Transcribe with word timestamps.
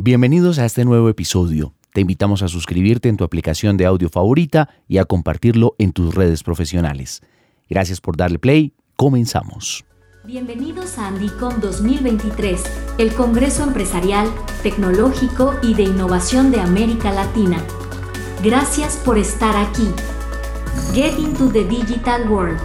Bienvenidos 0.00 0.60
a 0.60 0.64
este 0.64 0.84
nuevo 0.84 1.08
episodio. 1.08 1.74
Te 1.92 2.02
invitamos 2.02 2.44
a 2.44 2.48
suscribirte 2.48 3.08
en 3.08 3.16
tu 3.16 3.24
aplicación 3.24 3.76
de 3.76 3.84
audio 3.84 4.08
favorita 4.08 4.68
y 4.86 4.98
a 4.98 5.04
compartirlo 5.04 5.74
en 5.76 5.90
tus 5.90 6.14
redes 6.14 6.44
profesionales. 6.44 7.20
Gracias 7.68 8.00
por 8.00 8.16
darle 8.16 8.38
play. 8.38 8.74
Comenzamos. 8.94 9.84
Bienvenidos 10.24 10.98
a 10.98 11.08
Andicom 11.08 11.60
2023, 11.60 12.62
el 12.98 13.12
Congreso 13.12 13.64
Empresarial, 13.64 14.28
Tecnológico 14.62 15.56
y 15.64 15.74
de 15.74 15.82
Innovación 15.82 16.52
de 16.52 16.60
América 16.60 17.10
Latina. 17.10 17.60
Gracias 18.44 18.98
por 18.98 19.18
estar 19.18 19.56
aquí. 19.56 19.88
Get 20.94 21.18
into 21.18 21.50
the 21.50 21.64
digital 21.64 22.30
world. 22.30 22.60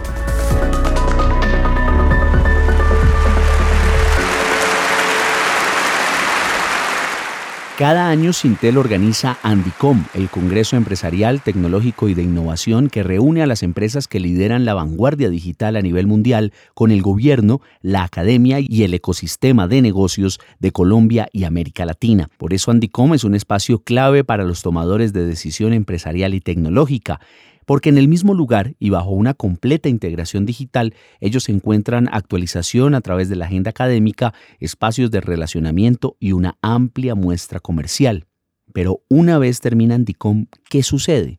Cada 7.76 8.08
año 8.08 8.32
Sintel 8.32 8.78
organiza 8.78 9.36
Andicom, 9.42 10.04
el 10.14 10.28
Congreso 10.28 10.76
Empresarial, 10.76 11.40
Tecnológico 11.40 12.08
y 12.08 12.14
de 12.14 12.22
Innovación 12.22 12.88
que 12.88 13.02
reúne 13.02 13.42
a 13.42 13.48
las 13.48 13.64
empresas 13.64 14.06
que 14.06 14.20
lideran 14.20 14.64
la 14.64 14.74
vanguardia 14.74 15.28
digital 15.28 15.74
a 15.74 15.82
nivel 15.82 16.06
mundial 16.06 16.52
con 16.74 16.92
el 16.92 17.02
gobierno, 17.02 17.60
la 17.82 18.04
academia 18.04 18.58
y 18.60 18.84
el 18.84 18.94
ecosistema 18.94 19.66
de 19.66 19.82
negocios 19.82 20.38
de 20.60 20.70
Colombia 20.70 21.28
y 21.32 21.42
América 21.42 21.84
Latina. 21.84 22.30
Por 22.38 22.54
eso 22.54 22.70
Andicom 22.70 23.12
es 23.12 23.24
un 23.24 23.34
espacio 23.34 23.80
clave 23.80 24.22
para 24.22 24.44
los 24.44 24.62
tomadores 24.62 25.12
de 25.12 25.26
decisión 25.26 25.72
empresarial 25.72 26.32
y 26.34 26.40
tecnológica 26.40 27.18
porque 27.66 27.88
en 27.88 27.98
el 27.98 28.08
mismo 28.08 28.34
lugar 28.34 28.74
y 28.78 28.90
bajo 28.90 29.10
una 29.10 29.34
completa 29.34 29.88
integración 29.88 30.46
digital, 30.46 30.94
ellos 31.20 31.48
encuentran 31.48 32.08
actualización 32.12 32.94
a 32.94 33.00
través 33.00 33.28
de 33.28 33.36
la 33.36 33.46
agenda 33.46 33.70
académica, 33.70 34.34
espacios 34.60 35.10
de 35.10 35.20
relacionamiento 35.20 36.16
y 36.20 36.32
una 36.32 36.56
amplia 36.62 37.14
muestra 37.14 37.60
comercial. 37.60 38.26
Pero 38.72 39.02
una 39.08 39.38
vez 39.38 39.60
terminan 39.60 40.04
DICOM, 40.04 40.46
¿qué 40.68 40.82
sucede? 40.82 41.38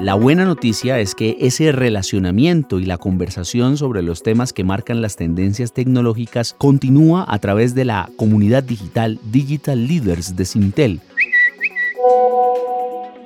La 0.00 0.14
buena 0.14 0.44
noticia 0.44 1.00
es 1.00 1.16
que 1.16 1.36
ese 1.40 1.72
relacionamiento 1.72 2.78
y 2.78 2.84
la 2.84 2.98
conversación 2.98 3.76
sobre 3.76 4.02
los 4.02 4.22
temas 4.22 4.52
que 4.52 4.62
marcan 4.62 5.02
las 5.02 5.16
tendencias 5.16 5.72
tecnológicas 5.72 6.54
continúa 6.56 7.24
a 7.26 7.38
través 7.40 7.74
de 7.74 7.84
la 7.84 8.08
comunidad 8.16 8.62
digital 8.62 9.18
Digital 9.32 9.88
Leaders 9.88 10.36
de 10.36 10.44
Sintel, 10.44 11.00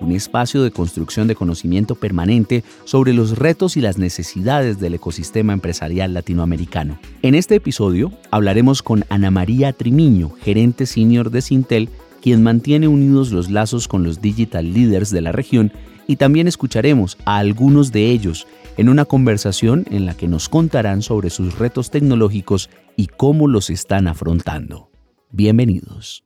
un 0.01 0.13
espacio 0.13 0.63
de 0.63 0.71
construcción 0.71 1.29
de 1.29 1.35
conocimiento 1.35 1.95
permanente 1.95 2.65
sobre 2.85 3.13
los 3.13 3.37
retos 3.39 3.77
y 3.77 3.83
las 3.83 3.99
necesidades 3.99 4.81
del 4.81 4.95
ecosistema 4.95 5.53
empresarial 5.53 6.15
latinoamericano. 6.15 6.99
En 7.21 7.35
este 7.35 7.57
episodio 7.57 8.13
hablaremos 8.31 8.83
con 8.83 9.05
Ana 9.11 9.31
María 9.31 9.75
Trimiño, 9.75 10.31
gerente 10.41 10.87
senior 10.87 11.31
de 11.31 11.43
Sintel, 11.43 11.91
quien 12.23 12.43
mantiene 12.43 12.89
unidos 12.89 13.31
los 13.31 13.51
lazos 13.51 13.89
con 13.89 14.05
los 14.05 14.23
digital 14.23 14.73
leaders 14.73 15.11
de 15.11 15.21
la 15.21 15.33
región 15.33 15.71
y 16.13 16.17
también 16.17 16.47
escucharemos 16.47 17.17
a 17.25 17.39
algunos 17.39 17.91
de 17.91 18.11
ellos 18.11 18.47
en 18.77 18.91
una 18.91 19.07
conversación 19.07 19.87
en 19.91 20.05
la 20.05 20.15
que 20.15 20.29
nos 20.29 20.51
contarán 20.51 21.01
sobre 21.01 21.31
sus 21.31 21.59
retos 21.59 21.91
tecnológicos 21.91 22.69
y 22.97 23.07
cómo 23.07 23.49
los 23.49 23.71
están 23.71 24.07
afrontando. 24.07 24.91
Bienvenidos. 25.31 26.25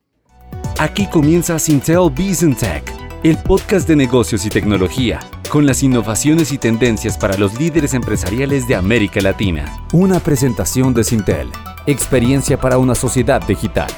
Aquí 0.79 1.07
comienza 1.07 1.61
Sintel 1.61 2.11
Business 2.11 2.59
Tech, 2.59 2.93
el 3.23 3.39
podcast 3.39 3.87
de 3.89 3.95
negocios 3.95 4.45
y 4.45 4.49
tecnología, 4.49 5.21
con 5.51 5.67
las 5.67 5.85
innovaciones 5.85 6.51
y 6.51 6.59
tendencias 6.59 7.17
para 7.17 7.37
los 7.39 7.59
líderes 7.59 7.95
empresariales 7.95 8.67
de 8.67 8.75
América 8.75 9.21
Latina. 9.21 9.87
Una 9.93 10.19
presentación 10.19 10.95
de 10.95 11.05
Sintel, 11.05 11.49
experiencia 11.87 12.59
para 12.59 12.79
una 12.79 12.97
sociedad 12.97 13.41
digital. 13.47 13.91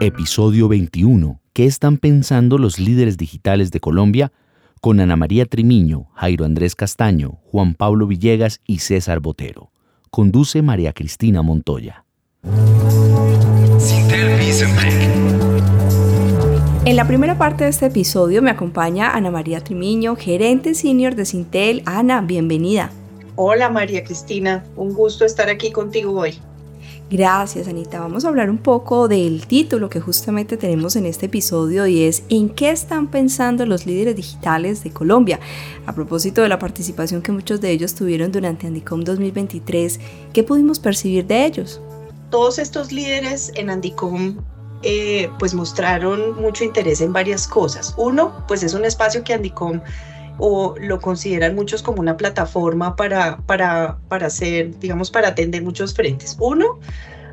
Episodio 0.00 0.68
21 0.68 1.43
¿Qué 1.54 1.66
están 1.66 1.98
pensando 1.98 2.58
los 2.58 2.80
líderes 2.80 3.16
digitales 3.16 3.70
de 3.70 3.78
Colombia? 3.78 4.32
Con 4.80 4.98
Ana 4.98 5.14
María 5.14 5.46
Trimiño, 5.46 6.08
Jairo 6.14 6.44
Andrés 6.44 6.74
Castaño, 6.74 7.38
Juan 7.44 7.74
Pablo 7.74 8.08
Villegas 8.08 8.60
y 8.66 8.80
César 8.80 9.20
Botero. 9.20 9.70
Conduce 10.10 10.62
María 10.62 10.92
Cristina 10.92 11.42
Montoya. 11.42 12.06
En 16.84 16.96
la 16.96 17.06
primera 17.06 17.38
parte 17.38 17.62
de 17.62 17.70
este 17.70 17.86
episodio 17.86 18.42
me 18.42 18.50
acompaña 18.50 19.12
Ana 19.12 19.30
María 19.30 19.60
Trimiño, 19.60 20.16
gerente 20.16 20.74
senior 20.74 21.14
de 21.14 21.24
Sintel. 21.24 21.84
Ana, 21.86 22.20
bienvenida. 22.20 22.90
Hola 23.36 23.70
María 23.70 24.02
Cristina, 24.02 24.64
un 24.74 24.92
gusto 24.92 25.24
estar 25.24 25.48
aquí 25.48 25.70
contigo 25.70 26.18
hoy. 26.18 26.34
Gracias, 27.10 27.68
Anita. 27.68 28.00
Vamos 28.00 28.24
a 28.24 28.28
hablar 28.28 28.48
un 28.48 28.56
poco 28.56 29.08
del 29.08 29.46
título 29.46 29.90
que 29.90 30.00
justamente 30.00 30.56
tenemos 30.56 30.96
en 30.96 31.04
este 31.04 31.26
episodio 31.26 31.86
y 31.86 32.02
es 32.02 32.22
¿En 32.30 32.48
qué 32.48 32.70
están 32.70 33.08
pensando 33.08 33.66
los 33.66 33.84
líderes 33.84 34.16
digitales 34.16 34.82
de 34.82 34.90
Colombia? 34.90 35.38
A 35.84 35.92
propósito 35.92 36.40
de 36.40 36.48
la 36.48 36.58
participación 36.58 37.20
que 37.20 37.30
muchos 37.30 37.60
de 37.60 37.70
ellos 37.70 37.94
tuvieron 37.94 38.32
durante 38.32 38.66
Andicom 38.66 39.04
2023, 39.04 40.00
¿qué 40.32 40.42
pudimos 40.42 40.78
percibir 40.78 41.26
de 41.26 41.44
ellos? 41.44 41.80
Todos 42.30 42.58
estos 42.58 42.90
líderes 42.90 43.52
en 43.54 43.68
Andicom 43.68 44.36
eh, 44.82 45.30
pues 45.38 45.52
mostraron 45.54 46.40
mucho 46.40 46.64
interés 46.64 47.02
en 47.02 47.12
varias 47.12 47.46
cosas. 47.46 47.94
Uno, 47.98 48.44
pues 48.48 48.62
es 48.62 48.72
un 48.72 48.86
espacio 48.86 49.22
que 49.24 49.34
Andicom 49.34 49.80
o 50.38 50.74
lo 50.78 51.00
consideran 51.00 51.54
muchos 51.54 51.82
como 51.82 52.00
una 52.00 52.16
plataforma 52.16 52.96
para, 52.96 53.38
para, 53.46 53.98
para 54.08 54.26
hacer, 54.26 54.78
digamos, 54.78 55.10
para 55.10 55.28
atender 55.28 55.62
muchos 55.62 55.94
frentes. 55.94 56.36
Uno, 56.40 56.80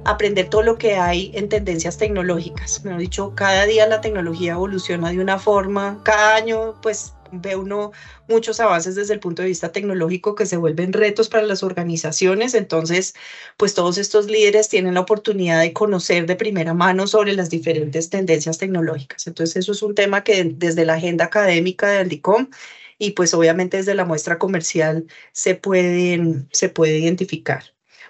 aprender 0.06 0.50
todo 0.50 0.64
lo 0.64 0.78
que 0.78 0.96
hay 0.96 1.32
en 1.34 1.50
tendencias 1.50 1.98
tecnológicas. 1.98 2.84
Me 2.84 2.92
han 2.92 3.00
dicho, 3.00 3.34
cada 3.36 3.66
día 3.66 3.88
la 3.88 4.02
tecnología 4.02 4.54
evoluciona 4.54 5.12
de 5.12 5.20
una 5.20 5.40
forma, 5.40 6.00
cada 6.04 6.36
año 6.36 6.76
pues 6.82 7.14
ve 7.32 7.56
uno 7.56 7.92
muchos 8.28 8.60
avances 8.60 8.96
desde 8.96 9.14
el 9.14 9.20
punto 9.20 9.42
de 9.42 9.48
vista 9.48 9.72
tecnológico 9.72 10.36
que 10.36 10.46
se 10.46 10.58
vuelven 10.58 10.94
retos 10.94 11.30
para 11.30 11.44
las 11.44 11.64
organizaciones. 11.64 12.54
Entonces, 12.54 13.14
pues 13.58 13.74
todos 13.74 13.98
estos 13.98 14.26
líderes 14.26 14.70
tienen 14.70 14.96
la 14.96 15.02
oportunidad 15.02 15.62
de 15.62 15.74
conocer 15.74 16.26
de 16.26 16.36
primera 16.36 16.74
mano 16.74 17.08
sobre 17.08 17.34
las 17.34 17.50
diferentes 17.50 18.10
tendencias 18.10 18.58
tecnológicas. 18.58 19.28
Entonces, 19.28 19.58
eso 19.58 19.72
es 19.72 19.82
un 19.82 19.96
tema 19.96 20.24
que 20.24 20.44
desde 20.44 20.86
la 20.86 20.96
agenda 20.96 21.26
académica 21.26 21.90
de 21.90 22.00
Aldicom 22.00 22.48
y 23.02 23.12
pues 23.12 23.34
obviamente 23.34 23.78
desde 23.78 23.96
la 23.96 24.06
muestra 24.06 24.38
comercial 24.38 25.08
se, 25.32 25.56
pueden, 25.56 26.48
se 26.52 26.70
puede 26.70 27.00
identificar. 27.00 27.64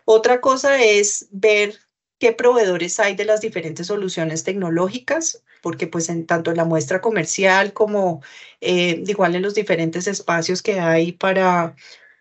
Otra 0.03 0.41
cosa 0.41 0.84
es 0.84 1.29
ver 1.31 1.79
qué 2.19 2.34
proveedores 2.34 3.00
hay 3.00 3.16
de 3.16 3.24
las 3.24 3.40
diferentes 3.40 3.88
soluciones 3.88 4.44
tecnológicas, 4.44 5.44
porque 5.62 5.88
pues 5.88 6.09
en 6.09 6.25
tanto 6.25 6.52
en 6.52 6.57
la 6.57 6.66
muestra 6.66 7.00
comercial 7.00 7.72
como 7.72 8.22
eh, 8.59 9.02
igual 9.07 9.34
en 9.34 9.44
los 9.44 9.56
diferentes 9.56 10.07
espacios 10.07 10.62
que 10.62 10.81
hay 10.81 11.13
para, 11.13 11.73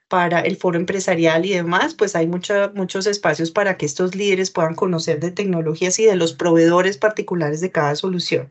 para 0.06 0.38
el 0.38 0.56
foro 0.56 0.78
empresarial 0.78 1.44
y 1.46 1.54
demás, 1.54 1.94
pues 1.94 2.14
hay 2.14 2.28
muchos 2.28 3.06
espacios 3.08 3.50
para 3.50 3.76
que 3.78 3.86
estos 3.86 4.14
líderes 4.14 4.52
puedan 4.52 4.76
conocer 4.76 5.18
de 5.18 5.32
tecnologías 5.32 5.98
y 5.98 6.04
de 6.04 6.14
los 6.14 6.34
proveedores 6.34 6.98
particulares 6.98 7.60
de 7.60 7.72
cada 7.72 7.96
solución. 7.96 8.48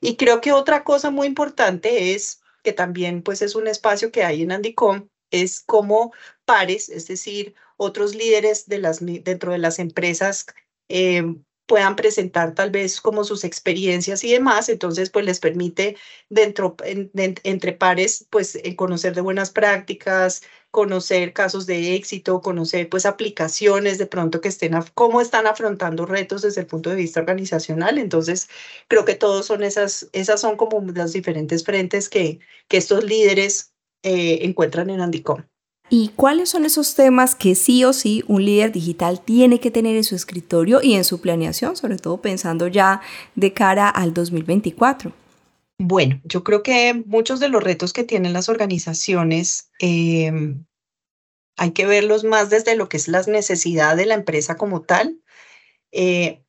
Y 0.00 0.16
creo 0.16 0.40
que 0.40 0.50
otra 0.50 0.82
cosa 0.82 1.10
muy 1.10 1.28
importante 1.28 2.12
es 2.14 2.41
que 2.62 2.72
también 2.72 3.22
pues 3.22 3.42
es 3.42 3.54
un 3.54 3.68
espacio 3.68 4.10
que 4.12 4.24
hay 4.24 4.42
en 4.42 4.52
Andicom, 4.52 5.08
es 5.30 5.62
como 5.62 6.12
pares, 6.44 6.88
es 6.88 7.08
decir, 7.08 7.54
otros 7.76 8.14
líderes 8.14 8.66
de 8.66 8.78
las, 8.78 9.00
dentro 9.00 9.52
de 9.52 9.58
las 9.58 9.78
empresas 9.78 10.46
em, 10.88 11.44
puedan 11.66 11.96
presentar 11.96 12.54
tal 12.54 12.70
vez 12.70 13.00
como 13.00 13.24
sus 13.24 13.44
experiencias 13.44 14.24
y 14.24 14.32
demás, 14.32 14.68
entonces 14.68 15.10
pues 15.10 15.24
les 15.24 15.40
permite 15.40 15.96
dentro, 16.28 16.76
entre 16.84 17.72
pares, 17.72 18.26
pues 18.30 18.58
conocer 18.76 19.14
de 19.14 19.20
buenas 19.20 19.50
prácticas, 19.50 20.42
conocer 20.72 21.32
casos 21.34 21.66
de 21.66 21.94
éxito, 21.94 22.40
conocer 22.40 22.88
pues 22.88 23.06
aplicaciones 23.06 23.98
de 23.98 24.06
pronto 24.06 24.40
que 24.40 24.48
estén, 24.48 24.74
cómo 24.94 25.20
están 25.20 25.46
afrontando 25.46 26.06
retos 26.06 26.42
desde 26.42 26.62
el 26.62 26.66
punto 26.66 26.90
de 26.90 26.96
vista 26.96 27.20
organizacional. 27.20 27.98
Entonces, 27.98 28.48
creo 28.88 29.04
que 29.04 29.14
todos 29.14 29.46
son 29.46 29.62
esas, 29.62 30.08
esas 30.12 30.40
son 30.40 30.56
como 30.56 30.80
los 30.80 31.12
diferentes 31.12 31.64
frentes 31.64 32.08
que, 32.08 32.40
que 32.68 32.78
estos 32.78 33.04
líderes 33.04 33.74
eh, 34.02 34.40
encuentran 34.42 34.90
en 34.90 35.00
Andicom. 35.02 35.42
¿Y 35.94 36.08
cuáles 36.16 36.48
son 36.48 36.64
esos 36.64 36.94
temas 36.94 37.34
que 37.34 37.54
sí 37.54 37.84
o 37.84 37.92
sí 37.92 38.24
un 38.26 38.46
líder 38.46 38.72
digital 38.72 39.20
tiene 39.20 39.60
que 39.60 39.70
tener 39.70 39.94
en 39.94 40.04
su 40.04 40.14
escritorio 40.14 40.80
y 40.82 40.94
en 40.94 41.04
su 41.04 41.20
planeación, 41.20 41.76
sobre 41.76 41.98
todo 41.98 42.22
pensando 42.22 42.66
ya 42.66 43.02
de 43.34 43.52
cara 43.52 43.90
al 43.90 44.14
2024? 44.14 45.12
Bueno, 45.76 46.18
yo 46.24 46.44
creo 46.44 46.62
que 46.62 46.94
muchos 47.04 47.40
de 47.40 47.50
los 47.50 47.62
retos 47.62 47.92
que 47.92 48.04
tienen 48.04 48.32
las 48.32 48.48
organizaciones 48.48 49.68
em, 49.80 50.64
hay 51.58 51.72
que 51.72 51.84
verlos 51.84 52.24
más 52.24 52.48
desde 52.48 52.74
lo 52.74 52.88
que 52.88 52.96
es 52.96 53.06
la 53.06 53.20
necesidad 53.24 53.94
de 53.94 54.06
la 54.06 54.14
empresa 54.14 54.56
como 54.56 54.80
tal. 54.80 55.20
Eh, 55.90 56.41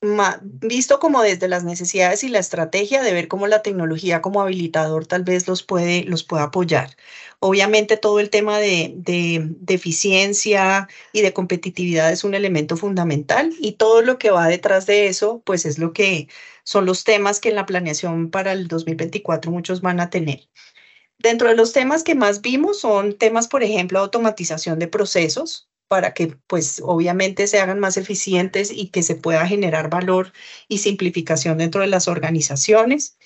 visto 0.00 1.00
como 1.00 1.22
desde 1.22 1.48
las 1.48 1.64
necesidades 1.64 2.22
y 2.22 2.28
la 2.28 2.38
estrategia 2.38 3.02
de 3.02 3.12
ver 3.12 3.26
cómo 3.26 3.48
la 3.48 3.62
tecnología 3.62 4.22
como 4.22 4.40
habilitador 4.40 5.06
tal 5.06 5.24
vez 5.24 5.48
los 5.48 5.62
puede, 5.64 6.04
los 6.04 6.22
pueda 6.22 6.44
apoyar. 6.44 6.96
Obviamente 7.40 7.96
todo 7.96 8.20
el 8.20 8.30
tema 8.30 8.58
de, 8.58 8.92
de, 8.96 9.56
eficiencia 9.68 10.88
y 11.12 11.22
de 11.22 11.32
competitividad 11.32 12.12
es 12.12 12.24
un 12.24 12.34
elemento 12.34 12.76
fundamental 12.76 13.52
y 13.60 13.72
todo 13.72 14.02
lo 14.02 14.18
que 14.18 14.30
va 14.30 14.46
detrás 14.46 14.86
de 14.86 15.08
eso, 15.08 15.42
pues 15.44 15.66
es 15.66 15.78
lo 15.78 15.92
que 15.92 16.28
son 16.62 16.86
los 16.86 17.04
temas 17.04 17.40
que 17.40 17.48
en 17.50 17.56
la 17.56 17.66
planeación 17.66 18.30
para 18.30 18.52
el 18.52 18.68
2024 18.68 19.50
muchos 19.50 19.80
van 19.80 20.00
a 20.00 20.10
tener. 20.10 20.48
Dentro 21.18 21.48
de 21.48 21.56
los 21.56 21.72
temas 21.72 22.04
que 22.04 22.14
más 22.14 22.40
vimos 22.42 22.80
son 22.80 23.18
temas, 23.18 23.48
por 23.48 23.62
ejemplo, 23.64 23.98
automatización 23.98 24.78
de 24.78 24.88
procesos, 24.88 25.67
para 25.88 26.14
que 26.14 26.36
pues 26.46 26.82
obviamente 26.84 27.46
se 27.46 27.60
hagan 27.60 27.80
más 27.80 27.96
eficientes 27.96 28.70
y 28.70 28.88
que 28.90 29.02
se 29.02 29.16
pueda 29.16 29.46
generar 29.46 29.90
valor 29.90 30.32
y 30.68 30.78
simplificación 30.78 31.58
dentro 31.58 31.80
de 31.80 31.88
las 31.88 32.08
organizaciones. 32.08 33.18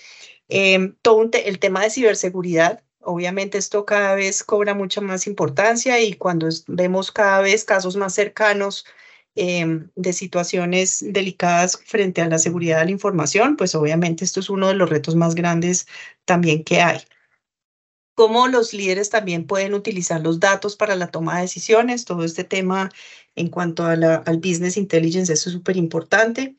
Em, 0.49 0.95
todo 1.01 1.29
el 1.33 1.59
tema 1.59 1.83
de 1.83 1.89
ciberseguridad, 1.89 2.83
obviamente 3.01 3.57
esto 3.57 3.85
cada 3.85 4.15
vez 4.15 4.43
cobra 4.43 4.73
mucha 4.73 5.01
más 5.01 5.27
importancia 5.27 5.99
y 6.01 6.13
cuando 6.13 6.49
vemos 6.67 7.11
cada 7.11 7.41
vez 7.41 7.65
casos 7.65 7.95
más 7.97 8.13
cercanos 8.13 8.85
em, 9.35 9.89
de 9.95 10.13
situaciones 10.13 11.03
delicadas 11.07 11.79
frente 11.85 12.21
a 12.21 12.27
la 12.27 12.37
seguridad 12.39 12.79
de 12.79 12.85
la 12.85 12.91
información, 12.91 13.57
pues 13.57 13.75
obviamente 13.75 14.23
esto 14.25 14.39
es 14.39 14.49
uno 14.49 14.67
de 14.67 14.75
los 14.75 14.89
retos 14.89 15.15
más 15.15 15.35
grandes 15.35 15.87
también 16.25 16.63
que 16.63 16.81
hay 16.81 17.03
cómo 18.15 18.47
los 18.47 18.73
líderes 18.73 19.09
también 19.09 19.45
pueden 19.47 19.73
utilizar 19.73 20.21
los 20.21 20.39
datos 20.39 20.75
para 20.75 20.95
la 20.95 21.07
toma 21.11 21.35
de 21.35 21.43
decisiones. 21.43 22.05
Todo 22.05 22.23
este 22.23 22.43
tema 22.43 22.91
en 23.35 23.49
cuanto 23.49 23.85
a 23.85 23.95
la, 23.95 24.15
al 24.15 24.37
business 24.37 24.77
intelligence, 24.77 25.33
es 25.33 25.41
súper 25.41 25.77
importante. 25.77 26.55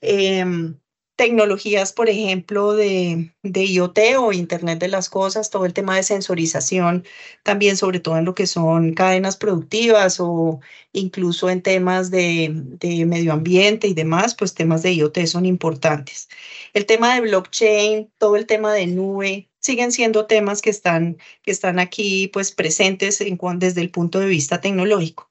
Em, 0.00 0.78
tecnologías, 1.16 1.92
por 1.92 2.08
ejemplo, 2.08 2.74
de, 2.74 3.32
IoT 3.42 3.98
o 4.18 4.32
Internet 4.32 4.78
de 4.80 4.88
las 4.88 5.08
Cosas, 5.10 5.50
todo 5.50 5.66
el 5.66 5.74
tema 5.74 5.96
de 5.96 6.04
sensorización, 6.04 7.04
también 7.42 7.76
sobre 7.76 8.00
todo 8.00 8.18
en 8.18 8.24
lo 8.24 8.34
que 8.34 8.46
son 8.46 8.94
cadenas 8.94 9.36
productivas 9.36 10.20
o 10.20 10.60
incluso 10.92 11.50
en 11.50 11.62
temas 11.62 12.10
de 12.10 12.68
medio 13.06 13.32
ambiente 13.32 13.88
y 13.88 13.94
demás, 13.94 14.34
pues 14.36 14.54
temas 14.54 14.82
de 14.82 14.92
IoT 14.94 15.26
son 15.26 15.46
importantes. 15.46 16.28
El 16.72 16.86
tema 16.86 17.14
de 17.14 17.22
blockchain, 17.22 18.12
todo 18.18 18.36
el 18.36 18.46
tema 18.46 18.72
de 18.72 18.86
nube, 18.86 19.47
siguen 19.60 19.92
siendo 19.92 20.26
temas 20.26 20.62
que 20.62 20.70
están, 20.70 21.18
que 21.42 21.50
están 21.50 21.78
aquí 21.78 22.28
pues 22.28 22.52
presentes 22.52 23.20
en, 23.20 23.38
desde 23.58 23.80
el 23.80 23.90
punto 23.90 24.20
de 24.20 24.26
vista 24.26 24.60
tecnológico. 24.60 25.30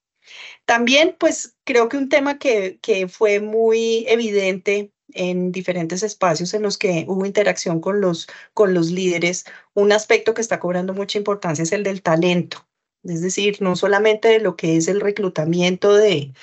También 0.66 1.16
pues 1.20 1.56
creo 1.64 1.90
que 1.90 1.98
un 1.98 2.10
tema 2.10 2.38
que, 2.40 2.80
que 2.82 3.08
fue 3.08 3.40
muy 3.40 4.06
evidente 4.08 4.92
en 5.14 5.52
diferentes 5.52 6.04
espacios 6.04 6.54
en 6.54 6.62
los 6.64 6.78
que 6.78 7.06
hubo 7.08 7.26
interacción 7.26 7.80
con 7.80 8.02
los, 8.02 8.28
con 8.54 8.74
los 8.74 8.92
líderes, 8.92 9.46
un 9.74 9.92
aspecto 9.92 10.34
que 10.34 10.42
está 10.42 10.60
cobrando 10.60 10.94
mucha 10.94 11.18
importancia 11.18 11.64
es 11.64 11.72
el 11.72 11.84
del 11.84 12.02
talento, 12.02 12.68
es 13.04 13.22
decir, 13.22 13.62
no 13.62 13.76
solamente 13.76 14.28
de 14.28 14.40
lo 14.40 14.58
que 14.58 14.76
es 14.78 14.90
el 14.90 15.00
reclutamiento 15.00 15.96
de, 15.96 16.34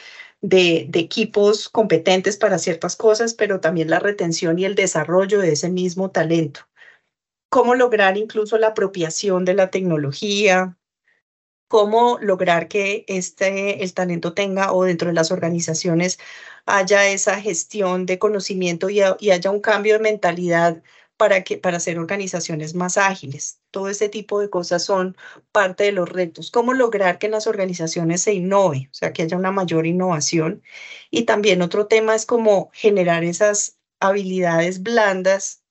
de, 0.40 0.87
de, 0.88 1.00
equipos 1.00 1.69
competentes 1.69 2.37
para 2.38 2.58
ciertas 2.58 2.96
cosas, 2.96 3.34
pero 3.34 3.60
también 3.60 3.90
la 3.90 3.98
retención 3.98 4.58
y 4.58 4.64
el 4.64 4.75
desarrollo 4.75 5.40
de 5.40 5.52
ese 5.52 5.69
mismo 5.69 6.10
talento 6.10 6.66
cómo 7.54 7.76
lograr 7.76 8.18
incluso 8.18 8.58
la 8.58 8.68
apropiación 8.68 9.44
de 9.44 9.54
la 9.54 9.70
tecnología, 9.70 10.76
cómo 11.68 12.18
lograr 12.20 12.66
que 12.66 13.04
este, 13.06 13.84
el 13.84 13.94
talento 13.94 14.34
tenga 14.34 14.72
o 14.72 14.82
dentro 14.82 15.06
de 15.06 15.14
las 15.14 15.30
organizaciones 15.30 16.18
haya 16.66 17.06
esa 17.08 17.40
gestión 17.40 18.06
de 18.06 18.18
conocimiento 18.18 18.90
y, 18.90 19.02
haya 19.02 19.50
un 19.52 19.60
cambio 19.60 19.94
de 19.94 20.00
mentalidad 20.00 20.82
para, 21.16 21.44
que, 21.44 21.56
para 21.56 21.76
hacer 21.76 21.96
organizaciones 22.00 22.74
más 22.74 22.96
ágiles. 22.96 23.60
Todo 23.70 23.88
ese 23.88 24.08
tipo 24.08 24.40
de 24.40 24.50
cosas 24.50 24.84
son 24.84 25.16
parte 25.52 25.84
de 25.84 25.92
los 25.92 26.08
retos. 26.08 26.50
Cómo 26.50 26.74
lograr 26.74 27.20
que 27.20 27.26
en 27.26 27.32
las 27.32 27.46
organizaciones 27.46 28.22
se 28.22 28.34
innove, 28.34 28.88
o 28.90 28.94
sea, 28.94 29.12
que 29.12 29.22
haya 29.22 29.36
una 29.36 29.52
mayor 29.52 29.86
innovación. 29.86 30.60
Y 31.08 31.22
también 31.22 31.62
otro 31.62 31.86
tema 31.86 32.16
es 32.16 32.26
cómo 32.26 32.70
generar 32.72 33.22
esas 33.22 33.78
habilidades 34.00 34.82
blandas 34.82 35.63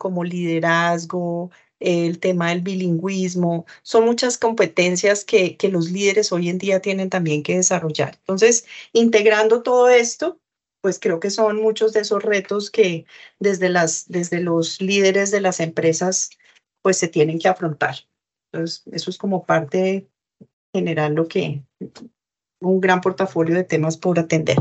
como 0.00 0.24
liderazgo, 0.24 1.50
el 1.78 2.18
tema 2.20 2.48
del 2.48 2.62
bilingüismo, 2.62 3.66
son 3.82 4.06
muchas 4.06 4.38
competencias 4.38 5.24
que, 5.24 5.56
que 5.58 5.68
los 5.68 5.90
líderes 5.90 6.32
hoy 6.32 6.48
en 6.48 6.56
día 6.56 6.80
tienen 6.80 7.10
también 7.10 7.42
que 7.42 7.56
desarrollar. 7.56 8.16
Entonces, 8.20 8.64
integrando 8.94 9.62
todo 9.62 9.90
esto, 9.90 10.40
pues 10.80 10.98
creo 10.98 11.20
que 11.20 11.28
son 11.28 11.60
muchos 11.60 11.92
de 11.92 12.00
esos 12.00 12.22
retos 12.22 12.70
que 12.70 13.04
desde, 13.38 13.68
las, 13.68 14.08
desde 14.08 14.40
los 14.40 14.80
líderes 14.80 15.30
de 15.30 15.42
las 15.42 15.60
empresas, 15.60 16.30
pues 16.82 16.96
se 16.96 17.08
tienen 17.08 17.38
que 17.38 17.48
afrontar. 17.48 17.96
Entonces, 18.50 18.82
eso 18.90 19.10
es 19.10 19.18
como 19.18 19.44
parte 19.44 20.08
general 20.74 21.14
lo 21.14 21.28
que, 21.28 21.62
un 22.60 22.80
gran 22.80 23.02
portafolio 23.02 23.54
de 23.54 23.64
temas 23.64 23.98
por 23.98 24.18
atender. 24.18 24.56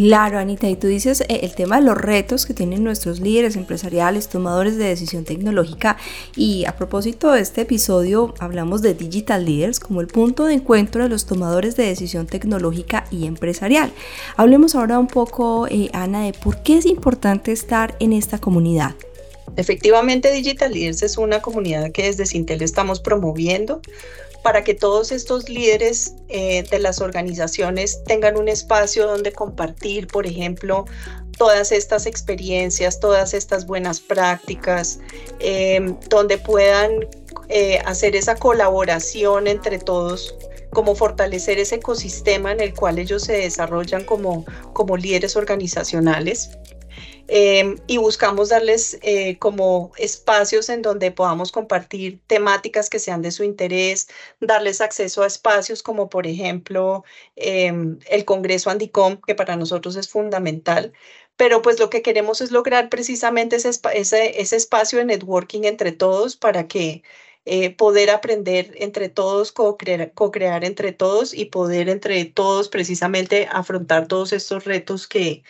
Claro, 0.00 0.38
Anita, 0.38 0.66
y 0.66 0.76
tú 0.76 0.86
dices 0.86 1.20
eh, 1.20 1.40
el 1.42 1.54
tema 1.54 1.76
de 1.76 1.82
los 1.82 1.94
retos 1.94 2.46
que 2.46 2.54
tienen 2.54 2.82
nuestros 2.82 3.20
líderes 3.20 3.54
empresariales, 3.54 4.28
tomadores 4.28 4.78
de 4.78 4.86
decisión 4.86 5.24
tecnológica. 5.24 5.98
Y 6.34 6.64
a 6.64 6.74
propósito 6.74 7.30
de 7.32 7.42
este 7.42 7.60
episodio, 7.60 8.32
hablamos 8.38 8.80
de 8.80 8.94
Digital 8.94 9.44
Leaders 9.44 9.78
como 9.78 10.00
el 10.00 10.06
punto 10.06 10.46
de 10.46 10.54
encuentro 10.54 11.02
de 11.02 11.10
los 11.10 11.26
tomadores 11.26 11.76
de 11.76 11.84
decisión 11.84 12.26
tecnológica 12.26 13.04
y 13.10 13.26
empresarial. 13.26 13.92
Hablemos 14.38 14.74
ahora 14.74 14.98
un 14.98 15.06
poco, 15.06 15.66
eh, 15.68 15.90
Ana, 15.92 16.24
de 16.24 16.32
por 16.32 16.62
qué 16.62 16.78
es 16.78 16.86
importante 16.86 17.52
estar 17.52 17.94
en 18.00 18.14
esta 18.14 18.38
comunidad. 18.38 18.94
Efectivamente, 19.56 20.32
Digital 20.32 20.72
Leaders 20.72 21.02
es 21.02 21.18
una 21.18 21.42
comunidad 21.42 21.92
que 21.92 22.04
desde 22.04 22.24
Sintel 22.24 22.62
estamos 22.62 23.00
promoviendo 23.00 23.82
para 24.42 24.64
que 24.64 24.74
todos 24.74 25.12
estos 25.12 25.48
líderes 25.48 26.14
eh, 26.28 26.64
de 26.70 26.78
las 26.78 27.00
organizaciones 27.00 28.02
tengan 28.04 28.36
un 28.36 28.48
espacio 28.48 29.06
donde 29.06 29.32
compartir, 29.32 30.06
por 30.06 30.26
ejemplo, 30.26 30.86
todas 31.36 31.72
estas 31.72 32.06
experiencias, 32.06 33.00
todas 33.00 33.34
estas 33.34 33.66
buenas 33.66 34.00
prácticas, 34.00 35.00
em, 35.38 35.98
donde 36.08 36.38
puedan 36.38 37.06
eh, 37.48 37.80
hacer 37.84 38.14
esa 38.14 38.36
colaboración 38.36 39.46
entre 39.46 39.78
todos 39.78 40.34
como 40.70 40.94
fortalecer 40.94 41.58
ese 41.58 41.76
ecosistema 41.76 42.52
en 42.52 42.60
el 42.60 42.74
cual 42.74 42.98
ellos 42.98 43.24
se 43.24 43.32
desarrollan 43.32 44.04
como, 44.04 44.44
como 44.72 44.96
líderes 44.96 45.36
organizacionales. 45.36 46.50
Em, 47.32 47.76
y 47.86 47.96
buscamos 47.98 48.48
darles 48.48 48.98
eh, 49.02 49.38
como 49.38 49.92
espacios 49.96 50.68
en 50.68 50.82
donde 50.82 51.12
podamos 51.12 51.52
compartir 51.52 52.20
temáticas 52.26 52.90
que 52.90 52.98
sean 52.98 53.22
de 53.22 53.30
su 53.30 53.44
interés, 53.44 54.08
darles 54.40 54.80
acceso 54.80 55.22
a 55.22 55.28
espacios 55.28 55.82
como 55.82 56.08
por 56.08 56.26
ejemplo 56.26 57.04
em, 57.36 57.98
el 58.08 58.24
Congreso 58.24 58.68
Andicom, 58.68 59.20
que 59.24 59.36
para 59.36 59.56
nosotros 59.56 59.94
es 59.96 60.08
fundamental, 60.08 60.92
pero 61.36 61.62
pues 61.62 61.78
lo 61.78 61.88
que 61.88 62.02
queremos 62.02 62.40
es 62.40 62.50
lograr 62.50 62.88
precisamente 62.88 63.56
ese, 63.56 63.70
ese, 63.94 64.56
espacio 64.56 64.98
de 64.98 65.04
networking 65.06 65.62
entre 65.64 65.92
todos 65.92 66.36
para 66.36 66.68
que 66.68 67.02
eh, 67.44 67.70
poder 67.74 68.10
aprender 68.10 68.74
entre 68.76 69.08
todos, 69.08 69.52
co-crear, 69.52 70.12
co-crear 70.14 70.64
entre 70.64 70.92
todos 70.92 71.32
y 71.32 71.46
poder 71.46 71.88
entre 71.88 72.24
todos 72.26 72.68
precisamente 72.68 73.48
afrontar 73.50 74.08
todos 74.08 74.32
estos 74.32 74.64
retos 74.64 75.06
que, 75.08 75.42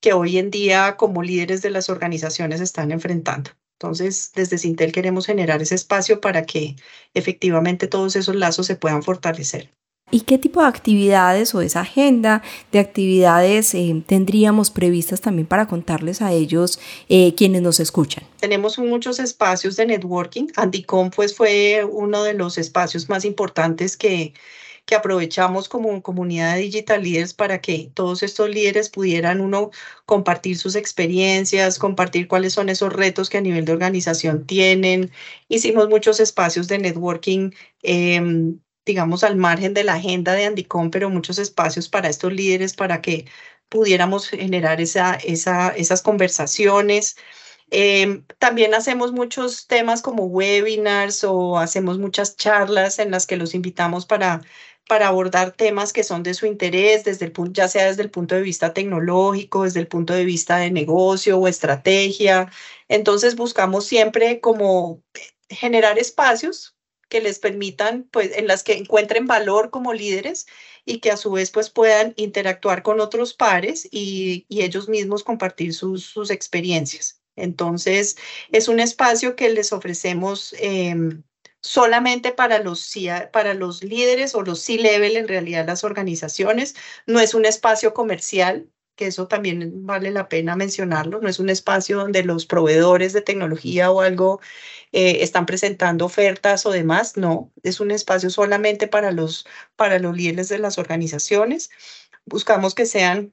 que 0.00 0.12
hoy 0.12 0.38
en 0.38 0.50
día 0.50 0.96
como 0.96 1.22
líderes 1.22 1.62
de 1.62 1.70
las 1.70 1.90
organizaciones 1.90 2.60
están 2.60 2.92
enfrentando. 2.92 3.50
Entonces, 3.80 4.32
desde 4.34 4.58
Sintel 4.58 4.92
queremos 4.92 5.26
generar 5.26 5.62
ese 5.62 5.76
espacio 5.76 6.20
para 6.20 6.44
que 6.44 6.76
efectivamente 7.14 7.86
todos 7.86 8.16
esos 8.16 8.34
lazos 8.34 8.66
se 8.66 8.76
puedan 8.76 9.02
fortalecer. 9.02 9.72
¿Y 10.10 10.22
qué 10.22 10.38
tipo 10.38 10.62
de 10.62 10.68
actividades 10.68 11.54
o 11.54 11.60
esa 11.60 11.80
agenda 11.82 12.42
de 12.72 12.78
actividades 12.78 13.74
eh, 13.74 14.02
tendríamos 14.06 14.70
previstas 14.70 15.20
también 15.20 15.46
para 15.46 15.68
contarles 15.68 16.22
a 16.22 16.32
ellos 16.32 16.80
eh, 17.08 17.34
quienes 17.34 17.60
nos 17.62 17.78
escuchan? 17.78 18.24
Tenemos 18.40 18.78
muchos 18.78 19.18
espacios 19.18 19.76
de 19.76 19.86
networking. 19.86 20.46
Andicom 20.56 21.10
pues, 21.10 21.36
fue 21.36 21.84
uno 21.84 22.22
de 22.22 22.32
los 22.32 22.56
espacios 22.56 23.08
más 23.10 23.26
importantes 23.26 23.96
que, 23.98 24.32
que 24.88 24.94
aprovechamos 24.94 25.68
como 25.68 26.02
comunidad 26.02 26.54
de 26.56 26.62
digital 26.62 27.02
leaders 27.02 27.34
para 27.34 27.60
que 27.60 27.90
todos 27.94 28.22
estos 28.22 28.48
líderes 28.48 28.88
pudieran 28.88 29.42
uno 29.42 29.70
compartir 30.06 30.56
sus 30.56 30.76
experiencias, 30.76 31.78
compartir 31.78 32.26
cuáles 32.26 32.54
son 32.54 32.70
esos 32.70 32.90
retos 32.90 33.28
que 33.28 33.36
a 33.36 33.42
nivel 33.42 33.66
de 33.66 33.72
organización 33.72 34.46
tienen. 34.46 35.10
Hicimos 35.48 35.90
muchos 35.90 36.20
espacios 36.20 36.68
de 36.68 36.78
networking. 36.78 37.50
Em, 37.82 38.58
digamos, 38.86 39.24
al 39.24 39.36
margen 39.36 39.74
de 39.74 39.84
la 39.84 39.94
agenda 39.94 40.32
de 40.32 40.46
Andicom, 40.46 40.90
pero 40.90 41.10
muchos 41.10 41.38
espacios 41.38 41.88
para 41.90 42.08
estos 42.08 42.32
líderes 42.32 42.72
para 42.74 43.02
que 43.02 43.26
pudiéramos 43.68 44.28
generar 44.30 44.80
esa, 44.80 45.16
esa, 45.16 45.68
esas 45.70 46.00
conversaciones. 46.02 47.16
Em, 47.70 48.24
también 48.38 48.72
hacemos 48.74 49.12
muchos 49.12 49.66
temas 49.66 50.00
como 50.00 50.24
webinars 50.24 51.24
o 51.24 51.58
hacemos 51.58 51.98
muchas 51.98 52.36
charlas 52.36 52.98
en 52.98 53.10
las 53.10 53.26
que 53.26 53.36
los 53.36 53.54
invitamos 53.54 54.06
para 54.06 54.40
para 54.88 55.08
abordar 55.08 55.52
temas 55.52 55.92
que 55.92 56.04
son 56.04 56.22
de 56.22 56.34
su 56.34 56.46
interés, 56.46 57.04
desde 57.04 57.26
el, 57.26 57.32
ya 57.52 57.68
sea 57.68 57.86
desde 57.86 58.02
el 58.02 58.10
punto 58.10 58.34
de 58.34 58.42
vista 58.42 58.74
tecnológico, 58.74 59.64
desde 59.64 59.80
el 59.80 59.88
punto 59.88 60.14
de 60.14 60.24
vista 60.24 60.56
de 60.58 60.70
negocio 60.70 61.38
o 61.38 61.48
estrategia. 61.48 62.50
Entonces 62.88 63.36
buscamos 63.36 63.86
siempre 63.86 64.40
como 64.40 65.02
generar 65.50 65.98
espacios 65.98 66.76
que 67.08 67.20
les 67.20 67.38
permitan, 67.38 68.08
pues, 68.10 68.36
en 68.36 68.46
las 68.46 68.62
que 68.62 68.74
encuentren 68.74 69.26
valor 69.26 69.70
como 69.70 69.94
líderes 69.94 70.46
y 70.84 71.00
que 71.00 71.10
a 71.10 71.16
su 71.16 71.30
vez, 71.32 71.50
pues, 71.50 71.70
puedan 71.70 72.14
interactuar 72.16 72.82
con 72.82 73.00
otros 73.00 73.34
pares 73.34 73.88
y, 73.90 74.46
ellos 74.50 74.88
mismos 74.88 75.24
compartir 75.24 75.74
sus, 75.74 76.30
experiencias. 76.30 77.20
Entonces, 77.36 78.16
es 78.50 78.68
un 78.68 78.80
espacio 78.80 79.36
que 79.36 79.48
les 79.50 79.72
ofrecemos 79.72 80.54
em, 80.58 81.22
solamente 81.60 82.32
para 82.32 82.60
los, 82.60 82.94
para 83.32 83.54
los 83.54 83.82
líderes 83.84 84.34
o 84.34 84.42
los 84.42 84.60
C-level, 84.60 85.16
en 85.16 85.28
realidad 85.28 85.66
las 85.66 85.84
organizaciones. 85.84 86.74
No 87.06 87.20
es 87.20 87.34
un 87.34 87.44
espacio 87.44 87.94
comercial, 87.94 88.70
que 88.96 89.06
eso 89.06 89.28
también 89.28 89.86
vale 89.86 90.10
la 90.10 90.28
pena 90.28 90.56
mencionarlo. 90.56 91.20
No 91.20 91.28
es 91.28 91.38
un 91.38 91.50
espacio 91.50 91.98
donde 91.98 92.24
los 92.24 92.46
proveedores 92.46 93.12
de 93.12 93.22
tecnología 93.22 93.90
o 93.90 94.00
algo 94.02 94.40
eh, 94.92 95.18
están 95.22 95.46
presentando 95.46 96.06
ofertas 96.06 96.66
o 96.66 96.70
demás. 96.72 97.16
No, 97.16 97.52
es 97.62 97.80
un 97.80 97.90
espacio 97.92 98.30
solamente 98.30 98.88
para 98.88 99.12
los, 99.12 99.46
para 99.76 99.98
los 100.00 100.16
líderes 100.16 100.48
de 100.48 100.58
las 100.58 100.78
organizaciones. 100.78 101.70
Buscamos 102.26 102.74
que 102.74 102.86
sean 102.86 103.32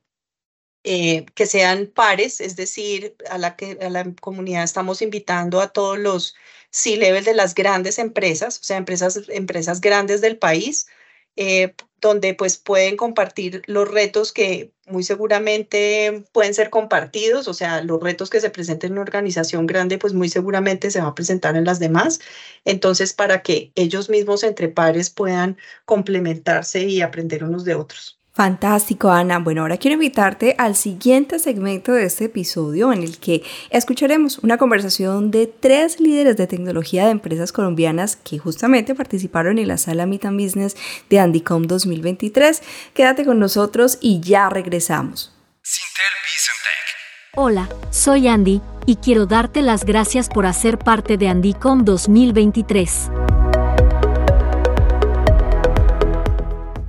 eh, 0.87 1.25
que 1.33 1.47
sean 1.47 1.87
pares, 1.87 2.39
es 2.41 2.55
decir, 2.55 3.15
a 3.31 3.39
la, 3.39 3.55
que, 3.55 3.79
a 3.81 3.89
la 3.89 4.13
comunidad 4.21 4.63
estamos 4.63 5.01
invitando 5.01 5.59
a 5.59 5.69
todos 5.69 5.97
los 5.97 6.35
C-level 6.71 7.23
de 7.23 7.33
las 7.33 7.55
grandes 7.55 7.99
empresas, 7.99 8.59
o 8.59 8.63
sea, 8.63 8.77
empresas, 8.77 9.21
empresas 9.29 9.81
grandes 9.81 10.21
del 10.21 10.37
país, 10.37 10.87
eh, 11.35 11.73
donde 12.01 12.33
pues 12.33 12.57
pueden 12.57 12.97
compartir 12.97 13.61
los 13.67 13.89
retos 13.89 14.31
que 14.31 14.73
muy 14.87 15.03
seguramente 15.03 16.23
pueden 16.31 16.53
ser 16.53 16.69
compartidos, 16.69 17.47
o 17.47 17.53
sea, 17.53 17.81
los 17.83 18.01
retos 18.01 18.29
que 18.29 18.39
se 18.41 18.49
presenten 18.51 18.89
en 18.89 18.93
una 18.93 19.01
organización 19.01 19.65
grande 19.65 19.97
pues 19.97 20.13
muy 20.13 20.29
seguramente 20.29 20.91
se 20.91 20.99
van 20.99 21.09
a 21.09 21.15
presentar 21.15 21.55
en 21.55 21.65
las 21.65 21.79
demás. 21.79 22.19
Entonces, 22.65 23.13
para 23.13 23.41
que 23.41 23.71
ellos 23.75 24.09
mismos 24.09 24.43
entre 24.43 24.69
pares 24.69 25.09
puedan 25.09 25.57
complementarse 25.85 26.83
y 26.83 27.01
aprender 27.01 27.43
unos 27.43 27.65
de 27.65 27.75
otros. 27.75 28.14
Fantástico, 28.35 29.11
Ana. 29.11 29.39
Bueno, 29.39 29.61
ahora 29.61 29.77
quiero 29.77 29.93
invitarte 29.93 30.55
al 30.57 30.75
siguiente 30.75 31.39
segmento 31.39 31.93
de 31.93 32.03
este 32.03 32.25
episodio 32.25 32.91
en 32.91 33.01
el 33.01 33.17
que 33.17 33.43
escucharemos 33.69 34.39
una 34.39 34.57
conversación 34.57 35.31
de 35.31 35.47
tres 35.47 36.01
líderes 36.01 36.35
de 36.35 36.45
tecnología 36.45 37.05
de 37.05 37.11
empresas 37.11 37.53
colombianas 37.53 38.17
que 38.17 38.37
justamente 38.37 38.93
participaron 38.93 39.57
en 39.57 39.69
la 39.69 39.77
sala 39.77 40.05
Meet 40.05 40.25
and 40.25 40.41
Business 40.41 40.75
de 41.09 41.19
Andicom 41.19 41.63
2023. 41.63 42.61
Quédate 42.93 43.23
con 43.23 43.39
nosotros 43.39 43.99
y 44.01 44.19
ya 44.19 44.49
regresamos. 44.49 45.33
Hola, 47.35 47.69
soy 47.89 48.27
Andy 48.27 48.59
y 48.85 48.97
quiero 48.97 49.27
darte 49.27 49.61
las 49.61 49.85
gracias 49.85 50.27
por 50.27 50.45
hacer 50.45 50.77
parte 50.77 51.15
de 51.15 51.29
Andicom 51.29 51.85
2023. 51.85 53.11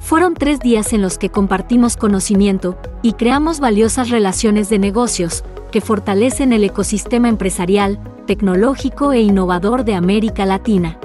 Fueron 0.06 0.34
tres 0.34 0.60
días 0.60 0.92
en 0.92 1.02
los 1.02 1.18
que 1.18 1.30
compartimos 1.30 1.96
conocimiento 1.96 2.78
y 3.02 3.14
creamos 3.14 3.58
valiosas 3.58 4.08
relaciones 4.08 4.68
de 4.68 4.78
negocios 4.78 5.42
que 5.72 5.80
fortalecen 5.80 6.52
el 6.52 6.62
ecosistema 6.62 7.28
empresarial, 7.28 7.98
tecnológico 8.24 9.12
e 9.12 9.20
innovador 9.20 9.84
de 9.84 9.96
América 9.96 10.46
Latina. 10.46 11.00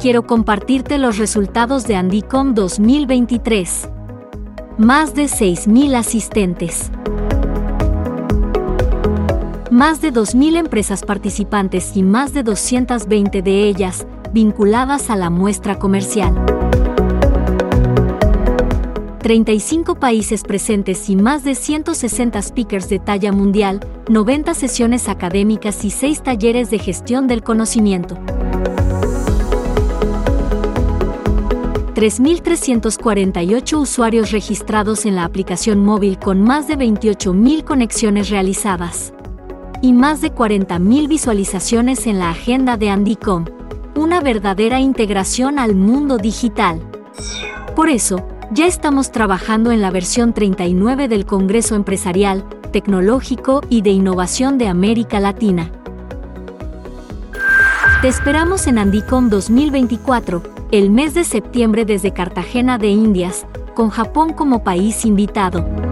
Quiero 0.00 0.26
compartirte 0.26 0.96
los 0.96 1.18
resultados 1.18 1.86
de 1.86 1.96
Andicom 1.96 2.54
2023. 2.54 3.90
Más 4.78 5.14
de 5.14 5.24
6.000 5.24 5.94
asistentes. 5.94 6.90
Más 9.70 10.00
de 10.00 10.10
2.000 10.10 10.56
empresas 10.56 11.02
participantes 11.02 11.94
y 11.94 12.02
más 12.02 12.32
de 12.32 12.44
220 12.44 13.42
de 13.42 13.64
ellas 13.64 14.06
vinculadas 14.32 15.10
a 15.10 15.16
la 15.16 15.28
muestra 15.28 15.78
comercial. 15.78 16.55
35 19.26 19.96
países 19.96 20.44
presentes 20.44 21.10
y 21.10 21.16
más 21.16 21.42
de 21.42 21.56
160 21.56 22.40
speakers 22.42 22.88
de 22.88 23.00
talla 23.00 23.32
mundial, 23.32 23.80
90 24.08 24.54
sesiones 24.54 25.08
académicas 25.08 25.84
y 25.84 25.90
6 25.90 26.22
talleres 26.22 26.70
de 26.70 26.78
gestión 26.78 27.26
del 27.26 27.42
conocimiento. 27.42 28.14
3.348 31.96 33.76
usuarios 33.76 34.30
registrados 34.30 35.04
en 35.06 35.16
la 35.16 35.24
aplicación 35.24 35.84
móvil 35.84 36.20
con 36.20 36.44
más 36.44 36.68
de 36.68 36.78
28.000 36.78 37.64
conexiones 37.64 38.30
realizadas. 38.30 39.12
Y 39.82 39.92
más 39.92 40.20
de 40.20 40.32
40.000 40.32 41.08
visualizaciones 41.08 42.06
en 42.06 42.20
la 42.20 42.30
agenda 42.30 42.76
de 42.76 42.90
Andicom. 42.90 43.46
Una 43.96 44.20
verdadera 44.20 44.78
integración 44.78 45.58
al 45.58 45.74
mundo 45.74 46.16
digital. 46.16 46.80
Por 47.74 47.88
eso, 47.88 48.24
ya 48.52 48.66
estamos 48.66 49.10
trabajando 49.10 49.72
en 49.72 49.80
la 49.80 49.90
versión 49.90 50.32
39 50.32 51.08
del 51.08 51.26
Congreso 51.26 51.74
Empresarial, 51.74 52.44
Tecnológico 52.72 53.62
y 53.68 53.82
de 53.82 53.90
Innovación 53.90 54.58
de 54.58 54.68
América 54.68 55.20
Latina. 55.20 55.70
Te 58.02 58.08
esperamos 58.08 58.66
en 58.66 58.78
Andicom 58.78 59.28
2024, 59.30 60.42
el 60.70 60.90
mes 60.90 61.14
de 61.14 61.24
septiembre 61.24 61.84
desde 61.84 62.12
Cartagena 62.12 62.78
de 62.78 62.88
Indias, 62.88 63.46
con 63.74 63.90
Japón 63.90 64.32
como 64.32 64.62
país 64.62 65.04
invitado. 65.04 65.85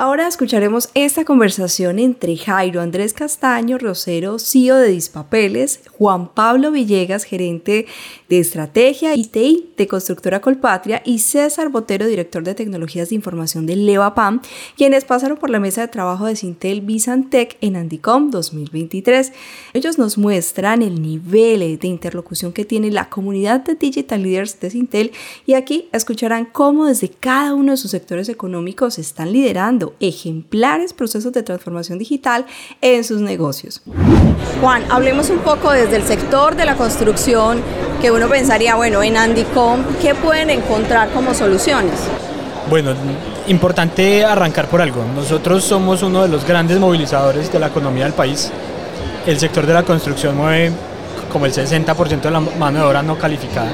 Ahora 0.00 0.26
escucharemos 0.26 0.88
esta 0.94 1.26
conversación 1.26 1.98
entre 1.98 2.34
Jairo 2.34 2.80
Andrés 2.80 3.12
Castaño 3.12 3.76
Rosero, 3.76 4.38
CEO 4.38 4.76
de 4.76 4.88
Dispapeles, 4.88 5.82
Juan 5.90 6.32
Pablo 6.32 6.70
Villegas, 6.70 7.24
gerente 7.24 7.84
de 8.30 8.38
estrategia 8.38 9.14
y 9.14 9.26
TI 9.26 9.74
de 9.76 9.86
Constructora 9.86 10.40
Colpatria, 10.40 11.02
y 11.04 11.18
César 11.18 11.68
Botero, 11.68 12.06
director 12.06 12.42
de 12.42 12.54
tecnologías 12.54 13.10
de 13.10 13.16
información 13.16 13.66
de 13.66 13.76
Levapam, 13.76 14.40
quienes 14.74 15.04
pasaron 15.04 15.36
por 15.36 15.50
la 15.50 15.60
mesa 15.60 15.82
de 15.82 15.88
trabajo 15.88 16.24
de 16.24 16.36
Sintel 16.36 16.80
Bizantec 16.80 17.58
en 17.60 17.76
Andicom 17.76 18.30
2023. 18.30 19.34
Ellos 19.74 19.98
nos 19.98 20.16
muestran 20.16 20.80
el 20.80 21.02
nivel 21.02 21.78
de 21.78 21.88
interlocución 21.88 22.54
que 22.54 22.64
tiene 22.64 22.90
la 22.90 23.10
comunidad 23.10 23.60
de 23.64 23.74
Digital 23.74 24.22
Leaders 24.22 24.60
de 24.60 24.70
Sintel 24.70 25.12
y 25.44 25.52
aquí 25.52 25.90
escucharán 25.92 26.46
cómo 26.46 26.86
desde 26.86 27.10
cada 27.10 27.52
uno 27.52 27.72
de 27.72 27.76
sus 27.76 27.90
sectores 27.90 28.30
económicos 28.30 28.98
están 28.98 29.34
liderando 29.34 29.89
ejemplares 30.00 30.92
procesos 30.92 31.32
de 31.32 31.42
transformación 31.42 31.98
digital 31.98 32.46
en 32.80 33.04
sus 33.04 33.20
negocios. 33.20 33.82
Juan, 34.60 34.84
hablemos 34.90 35.30
un 35.30 35.38
poco 35.38 35.70
desde 35.72 35.96
el 35.96 36.04
sector 36.04 36.56
de 36.56 36.64
la 36.64 36.76
construcción, 36.76 37.62
que 38.00 38.10
uno 38.10 38.28
pensaría, 38.28 38.74
bueno, 38.74 39.02
en 39.02 39.16
Andicom, 39.16 39.82
¿qué 40.00 40.14
pueden 40.14 40.50
encontrar 40.50 41.10
como 41.10 41.34
soluciones? 41.34 41.94
Bueno, 42.68 42.92
importante 43.48 44.24
arrancar 44.24 44.68
por 44.68 44.80
algo. 44.80 45.04
Nosotros 45.14 45.64
somos 45.64 46.02
uno 46.02 46.22
de 46.22 46.28
los 46.28 46.46
grandes 46.46 46.78
movilizadores 46.78 47.52
de 47.52 47.58
la 47.58 47.68
economía 47.68 48.04
del 48.04 48.12
país. 48.12 48.50
El 49.26 49.38
sector 49.38 49.66
de 49.66 49.74
la 49.74 49.82
construcción 49.82 50.36
mueve 50.36 50.72
como 51.32 51.46
el 51.46 51.52
60% 51.52 52.20
de 52.20 52.30
la 52.30 52.40
mano 52.40 52.78
de 52.80 52.84
obra 52.84 53.02
no 53.02 53.18
calificada 53.18 53.70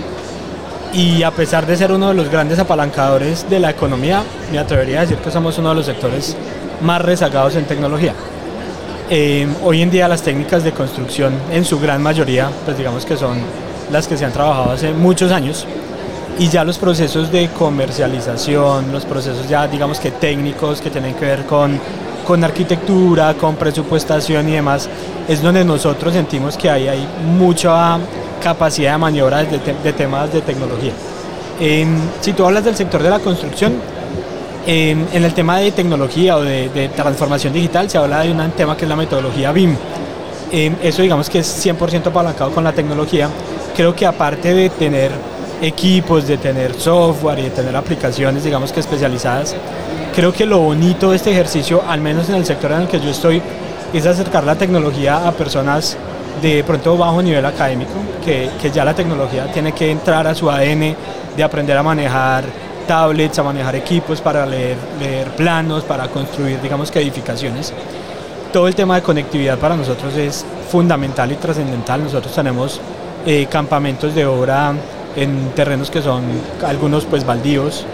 y 0.92 1.22
a 1.22 1.30
pesar 1.30 1.66
de 1.66 1.76
ser 1.76 1.92
uno 1.92 2.08
de 2.08 2.14
los 2.14 2.28
grandes 2.28 2.58
apalancadores 2.58 3.48
de 3.48 3.60
la 3.60 3.70
economía, 3.70 4.22
me 4.50 4.58
atrevería 4.58 4.98
a 4.98 5.00
decir 5.02 5.18
que 5.18 5.30
somos 5.30 5.58
uno 5.58 5.70
de 5.70 5.74
los 5.74 5.86
sectores 5.86 6.36
más 6.82 7.02
rezagados 7.02 7.56
en 7.56 7.64
tecnología. 7.64 8.14
Eh, 9.08 9.46
hoy 9.62 9.82
en 9.82 9.90
día 9.90 10.08
las 10.08 10.22
técnicas 10.22 10.64
de 10.64 10.72
construcción 10.72 11.32
en 11.52 11.64
su 11.64 11.78
gran 11.78 12.02
mayoría, 12.02 12.50
pues 12.64 12.76
digamos 12.76 13.04
que 13.04 13.16
son 13.16 13.38
las 13.92 14.08
que 14.08 14.16
se 14.16 14.24
han 14.24 14.32
trabajado 14.32 14.72
hace 14.72 14.92
muchos 14.92 15.30
años 15.30 15.66
y 16.38 16.48
ya 16.48 16.64
los 16.64 16.76
procesos 16.76 17.30
de 17.30 17.48
comercialización, 17.50 18.92
los 18.92 19.04
procesos 19.04 19.48
ya 19.48 19.68
digamos 19.68 20.00
que 20.00 20.10
técnicos 20.10 20.80
que 20.80 20.90
tienen 20.90 21.14
que 21.14 21.24
ver 21.24 21.46
con, 21.46 21.78
con 22.26 22.42
arquitectura, 22.42 23.34
con 23.34 23.54
presupuestación 23.56 24.48
y 24.48 24.52
demás, 24.52 24.88
es 25.28 25.40
donde 25.40 25.64
nosotros 25.64 26.12
sentimos 26.12 26.56
que 26.56 26.68
hay, 26.68 26.88
hay 26.88 27.06
mucha 27.24 27.98
capacidad 28.40 28.92
de 28.92 28.98
maniobra 28.98 29.44
de, 29.44 29.92
temas 29.92 30.32
de 30.32 30.40
tecnología. 30.40 30.92
si 32.20 32.32
tú 32.32 32.44
hablas 32.44 32.64
del 32.64 32.76
sector 32.76 33.02
de 33.02 33.10
la 33.10 33.18
construcción, 33.18 33.74
en, 34.66 35.06
el 35.12 35.32
tema 35.32 35.58
de 35.58 35.70
tecnología 35.70 36.36
o 36.36 36.42
de, 36.42 36.90
transformación 36.94 37.52
digital 37.52 37.88
se 37.88 37.98
habla 37.98 38.20
de 38.20 38.32
un 38.32 38.50
tema 38.52 38.76
que 38.76 38.84
es 38.84 38.88
la 38.88 38.96
metodología 38.96 39.52
BIM. 39.52 39.76
eso 40.50 41.02
digamos 41.02 41.30
que 41.30 41.38
es 41.38 41.66
100% 41.66 42.06
apalancado 42.06 42.50
con 42.50 42.64
la 42.64 42.72
tecnología. 42.72 43.28
Creo 43.76 43.94
que 43.94 44.06
aparte 44.06 44.54
de 44.54 44.70
tener 44.70 45.12
equipos, 45.62 46.26
de 46.26 46.36
tener 46.36 46.74
software 46.74 47.38
y 47.38 47.42
de 47.42 47.50
tener 47.50 47.76
aplicaciones 47.76 48.44
digamos 48.44 48.72
que 48.72 48.80
especializadas, 48.80 49.54
creo 50.14 50.32
que 50.32 50.46
lo 50.46 50.58
bonito 50.58 51.10
de 51.10 51.16
este 51.16 51.30
ejercicio, 51.30 51.82
al 51.86 52.00
menos 52.00 52.28
en 52.28 52.36
el 52.36 52.44
sector 52.44 52.72
en 52.72 52.82
el 52.82 52.88
que 52.88 52.98
yo 53.00 53.10
estoy, 53.10 53.40
es 53.92 54.06
acercar 54.06 54.44
la 54.44 54.56
tecnología 54.56 55.28
a 55.28 55.32
personas 55.32 55.96
de 56.42 56.62
pronto 56.64 56.96
bajo 56.96 57.22
nivel 57.22 57.44
académico, 57.44 57.92
que, 58.24 58.50
que 58.60 58.70
ya 58.70 58.84
la 58.84 58.94
tecnología 58.94 59.50
tiene 59.52 59.72
que 59.72 59.90
entrar 59.90 60.26
a 60.26 60.34
su 60.34 60.50
ADN 60.50 60.94
de 61.36 61.44
aprender 61.44 61.76
a 61.76 61.82
manejar 61.82 62.44
tablets, 62.86 63.38
a 63.38 63.42
manejar 63.42 63.76
equipos 63.76 64.20
para 64.20 64.46
leer, 64.46 64.76
leer 65.00 65.28
planos, 65.32 65.84
para 65.84 66.08
construir, 66.08 66.60
digamos 66.60 66.90
que 66.90 67.00
edificaciones. 67.00 67.72
Todo 68.52 68.68
el 68.68 68.74
tema 68.74 68.94
de 68.94 69.02
conectividad 69.02 69.58
para 69.58 69.76
nosotros 69.76 70.14
es 70.16 70.44
fundamental 70.70 71.30
y 71.32 71.34
trascendental. 71.34 72.02
Nosotros 72.02 72.34
tenemos 72.34 72.80
eh, 73.26 73.46
campamentos 73.50 74.14
de 74.14 74.24
obra 74.24 74.72
en 75.16 75.50
terrenos 75.54 75.90
que 75.90 76.00
son 76.00 76.22
algunos 76.64 77.04
pues 77.04 77.26
baldíos. 77.26 77.84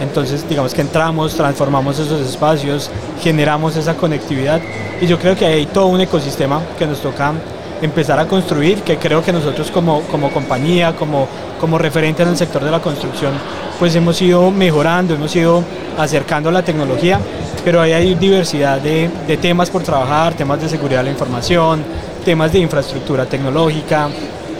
Entonces 0.00 0.48
digamos 0.48 0.74
que 0.74 0.80
entramos, 0.80 1.34
transformamos 1.34 1.98
esos 1.98 2.20
espacios, 2.26 2.90
generamos 3.22 3.76
esa 3.76 3.94
conectividad 3.94 4.60
y 5.00 5.06
yo 5.06 5.18
creo 5.18 5.36
que 5.36 5.44
hay 5.44 5.66
todo 5.66 5.86
un 5.86 6.00
ecosistema 6.00 6.60
que 6.78 6.86
nos 6.86 7.00
toca 7.00 7.32
empezar 7.82 8.18
a 8.18 8.26
construir, 8.26 8.82
que 8.82 8.96
creo 8.98 9.22
que 9.22 9.32
nosotros 9.32 9.70
como, 9.70 10.02
como 10.02 10.30
compañía, 10.30 10.94
como, 10.96 11.28
como 11.58 11.78
referente 11.78 12.22
en 12.22 12.30
el 12.30 12.36
sector 12.36 12.62
de 12.64 12.70
la 12.70 12.80
construcción, 12.80 13.32
pues 13.78 13.94
hemos 13.94 14.20
ido 14.20 14.50
mejorando, 14.50 15.14
hemos 15.14 15.34
ido 15.34 15.62
acercando 15.98 16.50
la 16.50 16.62
tecnología, 16.62 17.20
pero 17.64 17.80
ahí 17.80 17.92
hay 17.92 18.14
diversidad 18.14 18.80
de, 18.80 19.10
de 19.26 19.36
temas 19.36 19.70
por 19.70 19.82
trabajar, 19.82 20.34
temas 20.34 20.60
de 20.60 20.68
seguridad 20.68 21.00
de 21.00 21.04
la 21.04 21.10
información, 21.10 21.82
temas 22.24 22.52
de 22.52 22.58
infraestructura 22.58 23.26
tecnológica, 23.26 24.08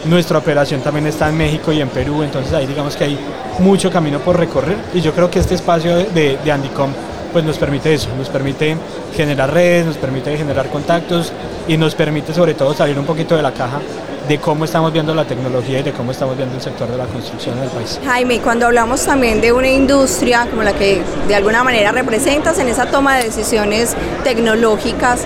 nuestra 0.05 0.39
operación 0.39 0.81
también 0.81 1.05
está 1.05 1.29
en 1.29 1.37
México 1.37 1.71
y 1.71 1.79
en 1.81 1.89
Perú, 1.89 2.23
entonces 2.23 2.51
ahí 2.53 2.65
digamos 2.65 2.95
que 2.95 3.03
hay 3.03 3.19
mucho 3.59 3.91
camino 3.91 4.19
por 4.19 4.37
recorrer 4.37 4.77
y 4.93 5.01
yo 5.01 5.13
creo 5.13 5.29
que 5.29 5.39
este 5.39 5.53
espacio 5.53 5.95
de, 5.95 6.37
de 6.43 6.51
Andicom 6.51 6.91
pues 7.31 7.45
nos 7.45 7.57
permite 7.57 7.93
eso, 7.93 8.09
nos 8.17 8.29
permite 8.29 8.77
generar 9.15 9.53
redes, 9.53 9.85
nos 9.85 9.97
permite 9.97 10.37
generar 10.37 10.69
contactos 10.69 11.31
y 11.67 11.77
nos 11.77 11.95
permite 11.95 12.33
sobre 12.33 12.53
todo 12.53 12.73
salir 12.73 12.97
un 12.99 13.05
poquito 13.05 13.35
de 13.35 13.41
la 13.41 13.51
caja 13.51 13.79
de 14.27 14.39
cómo 14.39 14.65
estamos 14.65 14.93
viendo 14.93 15.13
la 15.13 15.25
tecnología 15.25 15.79
y 15.79 15.83
de 15.83 15.91
cómo 15.91 16.11
estamos 16.11 16.37
viendo 16.37 16.55
el 16.55 16.61
sector 16.61 16.89
de 16.89 16.97
la 16.97 17.05
construcción 17.05 17.57
en 17.57 17.63
el 17.65 17.69
país. 17.69 17.99
Jaime, 18.05 18.39
cuando 18.39 18.67
hablamos 18.67 19.03
también 19.05 19.41
de 19.41 19.51
una 19.51 19.67
industria 19.67 20.47
como 20.49 20.63
la 20.63 20.73
que 20.73 21.01
de 21.27 21.35
alguna 21.35 21.63
manera 21.63 21.91
representas 21.91 22.59
en 22.59 22.67
esa 22.69 22.85
toma 22.85 23.17
de 23.17 23.25
decisiones 23.25 23.95
tecnológicas, 24.23 25.23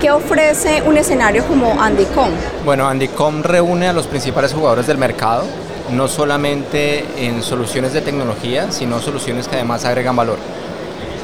¿qué 0.00 0.10
ofrece 0.10 0.82
un 0.82 0.96
escenario 0.96 1.44
como 1.46 1.80
Andicom? 1.80 2.30
Bueno, 2.64 2.88
Andicom 2.88 3.42
reúne 3.42 3.88
a 3.88 3.92
los 3.92 4.06
principales 4.06 4.52
jugadores 4.52 4.86
del 4.86 4.98
mercado, 4.98 5.44
no 5.92 6.08
solamente 6.08 7.04
en 7.16 7.42
soluciones 7.42 7.92
de 7.92 8.02
tecnología, 8.02 8.70
sino 8.70 9.00
soluciones 9.00 9.48
que 9.48 9.56
además 9.56 9.84
agregan 9.84 10.16
valor. 10.16 10.38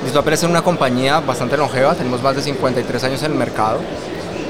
Displapel 0.05 0.35
es 0.35 0.43
una 0.43 0.63
compañía 0.63 1.21
bastante 1.21 1.57
longeva, 1.57 1.95
tenemos 1.95 2.23
más 2.23 2.37
de 2.37 2.43
53 2.43 3.05
años 3.05 3.23
en 3.23 3.33
el 3.33 3.39
mercado 3.39 3.81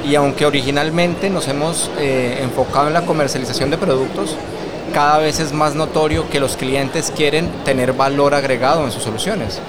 y 0.04 0.16
aunque 0.16 0.44
originalmente 0.44 1.30
nos 1.30 1.46
hemos 1.48 1.90
eh, 1.98 2.40
enfocado 2.42 2.88
en 2.88 2.92
la 2.92 3.02
comercialización 3.02 3.70
de 3.70 3.78
productos, 3.78 4.36
cada 4.92 5.18
vez 5.18 5.38
es 5.40 5.52
más 5.52 5.74
notorio 5.74 6.28
que 6.28 6.40
los 6.40 6.56
clientes 6.56 7.12
quieren 7.14 7.48
tener 7.64 7.92
valor 7.92 8.34
agregado 8.34 8.84
en 8.84 8.90
sus 8.90 9.04
soluciones. 9.04 9.60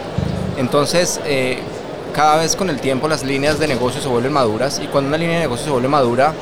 Entonces, 0.58 1.22
eh, 1.26 1.60
cada 2.14 2.38
vez 2.38 2.56
con 2.56 2.70
el 2.70 2.80
tiempo 2.80 3.08
las 3.08 3.24
líneas 3.24 3.60
de 3.60 3.68
negocio 3.68 4.02
se 4.02 4.08
vuelven 4.08 4.34
maduras 4.34 4.82
y 4.84 4.88
cuando 4.88 5.10
una 5.10 5.18
línea 5.18 5.36
de 5.36 5.42
negocio 5.42 5.66
se 5.66 5.72
vuelve 5.72 5.88
madura, 5.88 6.34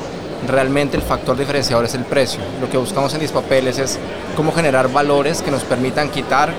realmente 0.48 0.96
el 0.96 1.02
factor 1.02 1.36
diferenciador 1.36 1.84
es 1.84 1.94
el 1.94 2.04
precio. 2.04 2.40
Lo 2.60 2.70
que 2.70 2.78
buscamos 2.78 3.12
en 3.14 3.20
Dispapeles 3.20 3.78
es 3.78 3.98
cómo 4.36 4.52
generar 4.52 4.90
valores 4.90 5.42
que 5.42 5.50
nos 5.50 5.64
permitan 5.64 6.10
quitar 6.10 6.52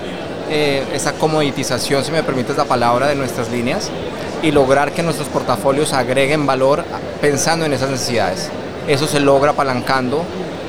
eh, 0.50 0.84
esa 0.92 1.12
comoditización, 1.12 2.04
si 2.04 2.12
me 2.12 2.22
permites 2.22 2.56
la 2.56 2.64
palabra, 2.64 3.08
de 3.08 3.14
nuestras 3.14 3.50
líneas 3.50 3.90
y 4.42 4.50
lograr 4.50 4.92
que 4.92 5.02
nuestros 5.02 5.28
portafolios 5.28 5.92
agreguen 5.92 6.46
valor 6.46 6.84
pensando 7.20 7.66
en 7.66 7.72
esas 7.72 7.90
necesidades. 7.90 8.50
Eso 8.86 9.06
se 9.06 9.18
logra 9.20 9.52
apalancando 9.52 10.24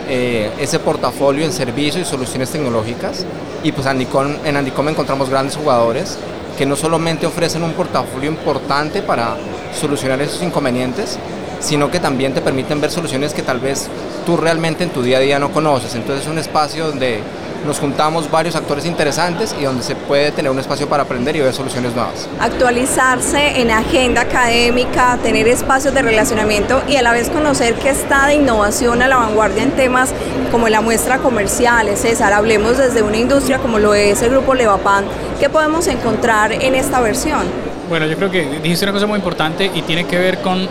eh, 0.09 0.51
ese 0.59 0.79
portafolio 0.79 1.45
en 1.45 1.51
servicios 1.51 2.07
y 2.07 2.09
soluciones 2.09 2.49
tecnológicas. 2.49 3.25
Y 3.63 3.71
pues 3.71 3.85
en 3.87 4.57
Andicom 4.57 4.87
encontramos 4.87 5.29
grandes 5.29 5.55
jugadores 5.55 6.17
que 6.57 6.65
no 6.65 6.75
solamente 6.75 7.27
ofrecen 7.27 7.63
un 7.63 7.73
portafolio 7.73 8.29
importante 8.29 9.01
para 9.01 9.35
solucionar 9.79 10.21
esos 10.21 10.41
inconvenientes, 10.41 11.19
sino 11.59 11.91
que 11.91 11.99
también 11.99 12.33
te 12.33 12.41
permiten 12.41 12.81
ver 12.81 12.89
soluciones 12.89 13.33
que 13.33 13.43
tal 13.43 13.59
vez 13.59 13.87
tú 14.25 14.37
realmente 14.37 14.83
en 14.83 14.89
tu 14.89 15.03
día 15.03 15.17
a 15.17 15.21
día 15.21 15.39
no 15.39 15.51
conoces. 15.51 15.93
Entonces 15.95 16.25
es 16.25 16.31
un 16.31 16.39
espacio 16.39 16.87
donde 16.87 17.19
nos 17.67 17.79
juntamos 17.79 18.31
varios 18.31 18.55
actores 18.55 18.85
interesantes 18.85 19.53
y 19.59 19.65
donde 19.65 19.83
se 19.83 19.93
puede 19.93 20.31
tener 20.31 20.49
un 20.49 20.57
espacio 20.57 20.87
para 20.87 21.03
aprender 21.03 21.35
y 21.35 21.41
ver 21.41 21.53
soluciones 21.53 21.93
nuevas. 21.93 22.27
Actualizarse 22.39 23.59
en 23.59 23.69
agenda 23.71 24.21
académica, 24.21 25.19
tener 25.21 25.47
espacios 25.49 25.93
de 25.93 26.01
relacionamiento 26.01 26.81
y 26.87 26.95
a 26.95 27.01
la 27.01 27.11
vez 27.11 27.29
conocer 27.29 27.75
que 27.75 27.89
está 27.89 28.27
de 28.27 28.35
innovación 28.35 29.01
a 29.01 29.09
la 29.09 29.17
vanguardia 29.17 29.63
en 29.63 29.71
temas 29.71 30.11
como 30.49 30.69
la 30.69 30.79
muestra 30.79 31.17
comercial, 31.17 31.89
César, 31.97 32.31
hablemos 32.31 32.77
desde 32.77 33.01
una 33.01 33.17
industria 33.17 33.59
como 33.59 33.79
lo 33.79 33.93
es 33.93 34.21
el 34.21 34.29
grupo 34.31 34.55
Levapan, 34.55 35.03
¿qué 35.37 35.49
podemos 35.49 35.87
encontrar 35.87 36.53
en 36.53 36.73
esta 36.73 37.01
versión? 37.01 37.41
Bueno, 37.89 38.05
yo 38.05 38.15
creo 38.15 38.31
que 38.31 38.59
dijiste 38.63 38.85
una 38.85 38.93
cosa 38.93 39.07
muy 39.07 39.17
importante 39.17 39.69
y 39.73 39.81
tiene 39.81 40.05
que 40.05 40.17
ver 40.17 40.41
con 40.41 40.67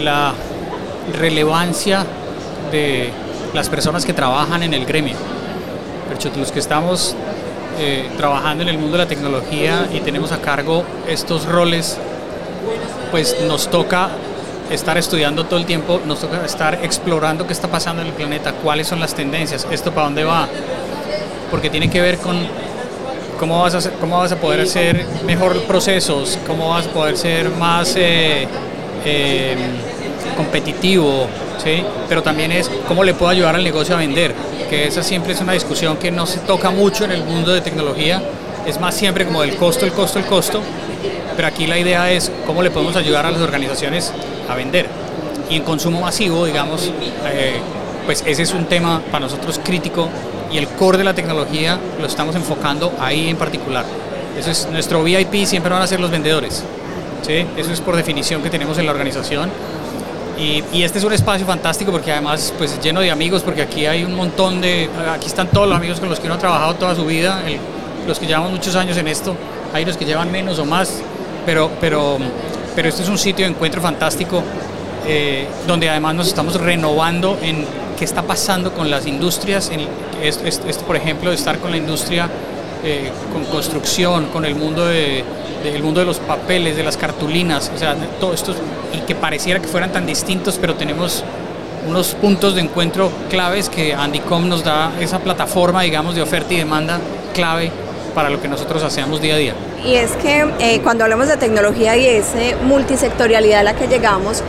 la 0.00 0.32
relevancia 1.18 2.06
de 2.70 3.10
las 3.52 3.68
personas 3.68 4.04
que 4.04 4.12
trabajan 4.12 4.62
en 4.62 4.72
el 4.72 4.86
gremio 4.86 5.16
los 6.38 6.52
que 6.52 6.58
estamos 6.58 7.14
eh, 7.78 8.08
trabajando 8.16 8.62
en 8.62 8.68
el 8.68 8.78
mundo 8.78 8.96
de 8.96 9.04
la 9.04 9.08
tecnología 9.08 9.88
y 9.92 10.00
tenemos 10.00 10.32
a 10.32 10.38
cargo 10.38 10.84
estos 11.06 11.44
roles, 11.44 11.98
pues 13.10 13.36
nos 13.46 13.68
toca 13.68 14.08
estar 14.70 14.96
estudiando 14.98 15.44
todo 15.44 15.58
el 15.58 15.66
tiempo, 15.66 16.00
nos 16.06 16.20
toca 16.20 16.44
estar 16.44 16.78
explorando 16.82 17.46
qué 17.46 17.52
está 17.52 17.68
pasando 17.68 18.02
en 18.02 18.08
el 18.08 18.14
planeta, 18.14 18.52
cuáles 18.52 18.88
son 18.88 18.98
las 18.98 19.14
tendencias, 19.14 19.66
esto 19.70 19.92
para 19.92 20.06
dónde 20.06 20.24
va, 20.24 20.48
porque 21.50 21.70
tiene 21.70 21.90
que 21.90 22.00
ver 22.00 22.18
con 22.18 22.36
cómo 23.38 23.62
vas 23.62 23.86
a, 23.86 23.90
cómo 23.92 24.18
vas 24.18 24.32
a 24.32 24.36
poder 24.36 24.60
hacer 24.60 25.04
mejor 25.24 25.60
procesos, 25.62 26.38
cómo 26.46 26.70
vas 26.70 26.86
a 26.86 26.90
poder 26.90 27.16
ser 27.16 27.50
más 27.50 27.94
eh, 27.96 28.48
eh, 29.04 29.56
competitivo, 30.36 31.28
¿sí? 31.62 31.84
pero 32.08 32.22
también 32.22 32.52
es 32.52 32.70
cómo 32.88 33.04
le 33.04 33.14
puedo 33.14 33.30
ayudar 33.30 33.54
al 33.54 33.62
negocio 33.62 33.94
a 33.94 33.98
vender 33.98 34.34
que 34.66 34.86
esa 34.86 35.02
siempre 35.02 35.32
es 35.32 35.40
una 35.40 35.52
discusión 35.52 35.96
que 35.96 36.10
no 36.10 36.26
se 36.26 36.38
toca 36.40 36.70
mucho 36.70 37.04
en 37.04 37.12
el 37.12 37.24
mundo 37.24 37.52
de 37.52 37.60
tecnología, 37.60 38.22
es 38.66 38.80
más 38.80 38.94
siempre 38.94 39.24
como 39.24 39.42
del 39.42 39.56
costo, 39.56 39.84
el 39.84 39.92
costo, 39.92 40.18
el 40.18 40.26
costo, 40.26 40.60
pero 41.36 41.48
aquí 41.48 41.66
la 41.66 41.78
idea 41.78 42.10
es 42.10 42.32
cómo 42.46 42.62
le 42.62 42.70
podemos 42.70 42.96
ayudar 42.96 43.26
a 43.26 43.30
las 43.30 43.40
organizaciones 43.40 44.12
a 44.48 44.54
vender. 44.54 44.86
Y 45.48 45.56
en 45.56 45.62
consumo 45.62 46.00
masivo, 46.00 46.44
digamos, 46.44 46.90
eh, 47.26 47.56
pues 48.04 48.24
ese 48.26 48.42
es 48.42 48.52
un 48.52 48.66
tema 48.66 49.00
para 49.10 49.26
nosotros 49.26 49.60
crítico 49.62 50.08
y 50.50 50.58
el 50.58 50.68
core 50.68 50.98
de 50.98 51.04
la 51.04 51.14
tecnología 51.14 51.78
lo 52.00 52.06
estamos 52.06 52.34
enfocando 52.34 52.92
ahí 52.98 53.28
en 53.28 53.36
particular. 53.36 53.84
Eso 54.38 54.50
es 54.50 54.68
nuestro 54.70 55.02
VIP, 55.02 55.44
siempre 55.44 55.72
van 55.72 55.82
a 55.82 55.86
ser 55.86 56.00
los 56.00 56.10
vendedores. 56.10 56.64
¿sí? 57.22 57.46
Eso 57.56 57.72
es 57.72 57.80
por 57.80 57.96
definición 57.96 58.42
que 58.42 58.50
tenemos 58.50 58.78
en 58.78 58.86
la 58.86 58.92
organización 58.92 59.50
y, 60.38 60.82
este 60.82 60.98
es 60.98 61.04
un 61.04 61.12
espacio 61.12 61.46
fantástico 61.46 61.90
porque 61.90 62.12
además 62.12 62.52
pues 62.58 62.78
lleno 62.80 63.00
de 63.00 63.10
amigos, 63.10 63.42
porque 63.42 63.62
aquí 63.62 63.86
hay 63.86 64.04
un 64.04 64.14
montón 64.14 64.60
de, 64.60 64.88
aquí 65.10 65.26
están 65.26 65.48
todos 65.48 65.66
los 65.68 65.76
amigos 65.76 65.98
con 65.98 66.08
los 66.08 66.20
que 66.20 66.26
uno 66.26 66.34
ha 66.34 66.38
trabajado 66.38 66.74
toda 66.74 66.94
su 66.94 67.04
vida, 67.06 67.42
los 68.06 68.18
que 68.18 68.26
llevamos 68.26 68.50
muchos 68.50 68.76
años 68.76 68.96
en 68.96 69.08
esto, 69.08 69.34
hay 69.72 69.84
los 69.84 69.96
que 69.96 70.04
llevan 70.04 70.30
menos 70.30 70.58
o 70.58 70.64
más, 70.64 71.00
pero, 71.44 71.70
pero, 71.80 72.18
pero 72.74 72.88
este 72.88 73.02
es 73.02 73.08
un 73.08 73.18
sitio 73.18 73.44
de 73.46 73.52
encuentro 73.52 73.80
fantástico 73.80 74.42
eh, 75.06 75.46
donde 75.66 75.88
además 75.88 76.16
nos 76.16 76.26
estamos 76.26 76.60
renovando 76.60 77.38
en 77.40 77.64
qué 77.96 78.04
está 78.04 78.22
pasando 78.22 78.72
con 78.72 78.90
las 78.90 79.06
industrias, 79.06 79.70
en, 79.70 79.86
esto, 80.22 80.84
por 80.84 80.96
ejemplo 80.96 81.30
de 81.30 81.36
estar 81.36 81.58
con 81.58 81.70
la 81.70 81.76
industria 81.76 82.28
eh, 82.88 83.10
con 83.32 83.44
construcción, 83.46 84.26
con 84.26 84.44
el 84.44 84.54
mundo 84.54 84.86
de, 84.86 85.24
mundo 85.82 85.98
de 85.98 86.06
los 86.06 86.20
papeles, 86.20 86.76
de 86.76 86.84
las 86.84 86.96
cartulinas, 86.96 87.72
o 87.74 87.76
sea, 87.76 87.96
todo 88.20 88.32
esto, 88.32 88.54
y 88.94 89.00
que 89.00 89.16
pareciera 89.16 89.58
que 89.58 89.66
fueran 89.66 89.90
tan 89.90 90.06
distintos, 90.06 90.56
pero 90.60 90.76
tenemos 90.76 91.24
unos 91.88 92.14
puntos 92.14 92.54
de 92.54 92.60
encuentro 92.60 93.10
claves 93.28 93.68
que 93.68 93.92
Andicom 93.92 94.48
nos 94.48 94.62
da 94.62 94.92
esa 95.00 95.18
plataforma, 95.18 95.82
digamos, 95.82 96.14
de 96.14 96.22
oferta 96.22 96.54
y 96.54 96.58
demanda 96.58 97.00
clave 97.34 97.72
para 98.14 98.30
lo 98.30 98.40
que 98.40 98.46
nosotros 98.46 98.84
hacemos 98.84 99.20
día 99.20 99.34
a 99.34 99.38
día. 99.38 99.54
Y 99.84 99.94
es 99.96 100.12
que 100.12 100.46
eh, 100.60 100.80
cuando 100.84 101.02
hablamos 101.02 101.26
de 101.26 101.36
tecnología 101.36 101.96
y 101.96 102.06
esa 102.06 102.38
multisectorialidad 102.62 103.60
a 103.60 103.64
la 103.64 103.74
que 103.74 103.88
llegamos, 103.88 104.44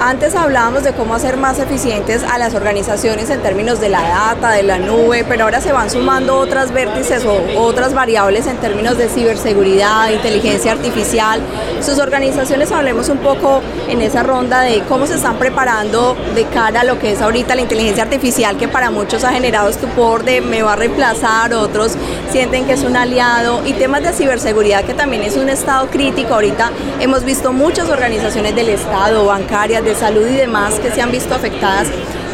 antes 0.00 0.34
hablábamos 0.34 0.84
de 0.84 0.92
cómo 0.92 1.14
hacer 1.14 1.36
más 1.36 1.58
eficientes 1.58 2.22
a 2.22 2.38
las 2.38 2.54
organizaciones 2.54 3.30
en 3.30 3.40
términos 3.40 3.80
de 3.80 3.88
la 3.88 4.02
data, 4.02 4.50
de 4.50 4.62
la 4.62 4.78
nube, 4.78 5.24
pero 5.26 5.44
ahora 5.44 5.60
se 5.60 5.72
van 5.72 5.90
sumando 5.90 6.36
otras 6.38 6.72
vértices 6.72 7.24
o 7.24 7.60
otras 7.60 7.94
variables 7.94 8.46
en 8.46 8.58
términos 8.58 8.98
de 8.98 9.08
ciberseguridad, 9.08 10.10
inteligencia 10.10 10.72
artificial. 10.72 11.40
Sus 11.80 11.98
organizaciones 11.98 12.72
hablemos 12.72 13.08
un 13.08 13.18
poco 13.18 13.62
en 13.88 14.02
esa 14.02 14.22
ronda 14.22 14.60
de 14.60 14.82
cómo 14.82 15.06
se 15.06 15.14
están 15.14 15.38
preparando 15.38 16.14
de 16.34 16.44
cara 16.44 16.80
a 16.80 16.84
lo 16.84 16.98
que 16.98 17.12
es 17.12 17.22
ahorita 17.22 17.54
la 17.54 17.62
inteligencia 17.62 18.02
artificial, 18.02 18.58
que 18.58 18.68
para 18.68 18.90
muchos 18.90 19.24
ha 19.24 19.32
generado 19.32 19.68
estupor 19.68 20.24
de 20.24 20.40
me 20.42 20.62
va 20.62 20.74
a 20.74 20.76
reemplazar, 20.76 21.54
otros 21.54 21.92
sienten 22.30 22.66
que 22.66 22.74
es 22.74 22.82
un 22.82 22.96
aliado, 22.96 23.66
y 23.66 23.72
temas 23.72 24.02
de 24.02 24.12
ciberseguridad 24.12 24.84
que 24.84 24.92
también 24.92 25.22
es 25.22 25.36
un 25.36 25.48
estado 25.48 25.86
crítico. 25.86 26.34
Ahorita 26.34 26.70
hemos 27.00 27.24
visto 27.24 27.52
muchas 27.52 27.88
organizaciones 27.88 28.54
del 28.54 28.68
Estado, 28.68 29.24
bancarias, 29.24 29.85
de 29.86 29.94
salud 29.94 30.26
y 30.26 30.34
demás 30.34 30.74
que 30.80 30.90
se 30.90 31.00
han 31.00 31.12
visto 31.12 31.34
afectadas. 31.34 31.86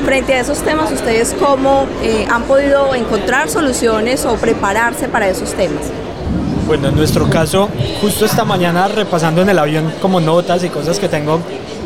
Frente 0.05 0.35
a 0.35 0.41
esos 0.41 0.59
temas, 0.63 0.91
¿ustedes 0.91 1.37
cómo 1.39 1.87
eh, 2.03 2.27
han 2.29 2.45
podido 2.45 2.95
encontrar 2.95 3.49
soluciones 3.51 4.25
o 4.25 4.35
prepararse 4.37 5.07
para 5.07 5.29
esos 5.29 5.53
temas? 5.53 5.85
Bueno, 6.67 6.89
en 6.89 6.97
nuestro 6.97 7.29
caso, 7.29 7.69
justo 8.01 8.25
esta 8.25 8.45
mañana 8.45 8.89
repasando 8.89 9.43
en 9.43 9.51
el 9.51 9.59
avión 9.59 9.93
como 10.01 10.19
notas 10.19 10.65
y 10.65 10.71
cosas 10.71 10.99
que 10.99 11.09
tengo 11.09 11.41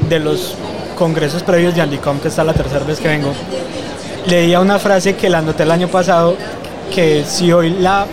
de 0.09 0.20
los 0.20 0.55
congresos 0.96 1.42
previos 1.42 1.74
de 1.74 1.83
Andicom, 1.83 2.20
que 2.20 2.29
está 2.29 2.44
la 2.44 2.55
tercera 2.55 2.85
vez 2.85 3.00
que 3.00 3.09
vengo, 3.09 3.33
leía 4.26 4.61
una 4.61 4.79
frase 4.79 5.16
que 5.16 5.29
la 5.29 5.38
anoté 5.38 5.64
el 5.64 5.72
año 5.72 5.88
pasado, 5.88 6.37
que 6.94 7.24
si 7.24 7.52
hoy 7.52 7.70
la 7.70 8.07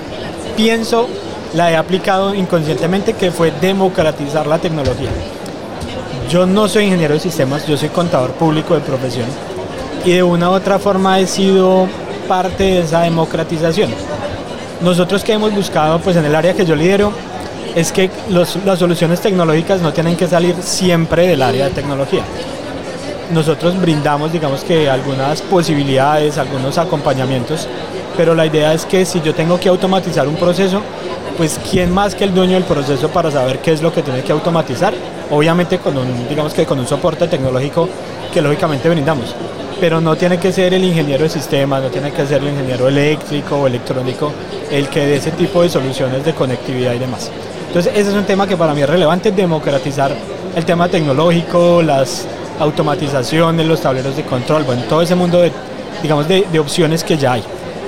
pienso, 0.57 1.07
la 1.53 1.71
he 1.71 1.75
aplicado 1.75 2.33
inconscientemente, 2.33 3.13
que 3.13 3.31
fue 3.31 3.51
democratizar 3.61 4.47
la 4.47 4.57
tecnología. 4.57 5.09
Yo 6.33 6.47
no 6.47 6.67
soy 6.67 6.85
ingeniero 6.85 7.13
de 7.13 7.19
sistemas, 7.19 7.67
yo 7.67 7.77
soy 7.77 7.89
contador 7.89 8.31
público 8.31 8.73
de 8.73 8.79
profesión 8.79 9.27
y 10.03 10.13
de 10.13 10.23
una 10.23 10.49
u 10.49 10.53
otra 10.53 10.79
forma 10.79 11.19
he 11.19 11.27
sido 11.27 11.87
parte 12.27 12.63
de 12.63 12.79
esa 12.79 13.01
democratización. 13.01 13.91
Nosotros 14.81 15.23
que 15.23 15.33
hemos 15.33 15.53
buscado 15.53 15.99
pues 15.99 16.15
en 16.15 16.25
el 16.25 16.33
área 16.33 16.55
que 16.55 16.65
yo 16.65 16.75
lidero 16.75 17.11
es 17.75 17.91
que 17.91 18.09
las 18.31 18.79
soluciones 18.79 19.21
tecnológicas 19.21 19.81
no 19.81 19.93
tienen 19.93 20.15
que 20.15 20.27
salir 20.27 20.55
siempre 20.63 21.27
del 21.27 21.43
área 21.43 21.65
de 21.65 21.71
tecnología. 21.71 22.23
Nosotros 23.31 23.79
brindamos 23.79 24.31
digamos 24.31 24.63
que 24.63 24.89
algunas 24.89 25.39
posibilidades, 25.43 26.39
algunos 26.39 26.79
acompañamientos, 26.79 27.67
pero 28.17 28.33
la 28.33 28.47
idea 28.47 28.73
es 28.73 28.87
que 28.87 29.05
si 29.05 29.21
yo 29.21 29.35
tengo 29.35 29.59
que 29.59 29.69
automatizar 29.69 30.27
un 30.27 30.35
proceso, 30.37 30.81
pues 31.37 31.59
quién 31.69 31.91
más 31.91 32.15
que 32.15 32.23
el 32.23 32.33
dueño 32.33 32.53
del 32.53 32.63
proceso 32.63 33.09
para 33.09 33.29
saber 33.29 33.59
qué 33.59 33.71
es 33.71 33.83
lo 33.83 33.93
que 33.93 34.01
tiene 34.01 34.23
que 34.23 34.31
automatizar, 34.31 34.95
obviamente 35.29 35.79
con 35.79 35.97
un, 35.97 36.27
digamos 36.27 36.53
que 36.53 36.65
con 36.65 36.79
un 36.79 36.87
soporte 36.87 37.27
tecnológico 37.27 37.87
que 38.33 38.41
lógicamente 38.41 38.89
brindamos, 38.89 39.35
pero 39.79 40.01
no 40.01 40.15
tiene 40.15 40.37
que 40.39 40.51
ser 40.51 40.73
el 40.73 40.83
ingeniero 40.83 41.23
de 41.23 41.29
sistemas, 41.29 41.83
no 41.83 41.89
tiene 41.89 42.11
que 42.11 42.25
ser 42.25 42.41
el 42.41 42.49
ingeniero 42.49 42.87
eléctrico 42.87 43.57
o 43.57 43.67
electrónico 43.67 44.31
el 44.71 44.87
que 44.87 45.05
dé 45.05 45.15
ese 45.17 45.31
tipo 45.31 45.61
de 45.61 45.69
soluciones 45.69 46.23
de 46.23 46.33
conectividad 46.33 46.93
y 46.93 46.99
demás. 46.99 47.29
Entonces 47.67 47.91
ese 47.95 48.09
es 48.09 48.15
un 48.15 48.25
tema 48.25 48.47
que 48.47 48.55
para 48.55 48.73
mí 48.73 48.81
es 48.81 48.89
relevante, 48.89 49.31
democratizar 49.31 50.11
el 50.55 50.65
tema 50.65 50.87
tecnológico, 50.87 51.81
las 51.81 52.25
automatizaciones, 52.59 53.65
los 53.65 53.81
tableros 53.81 54.15
de 54.15 54.23
control, 54.23 54.63
bueno, 54.63 54.83
todo 54.83 55.01
ese 55.01 55.15
mundo 55.15 55.41
de, 55.41 55.51
digamos, 56.01 56.27
de, 56.27 56.45
de 56.51 56.59
opciones 56.59 57.03
que 57.03 57.17
ya 57.17 57.33
hay. 57.33 57.43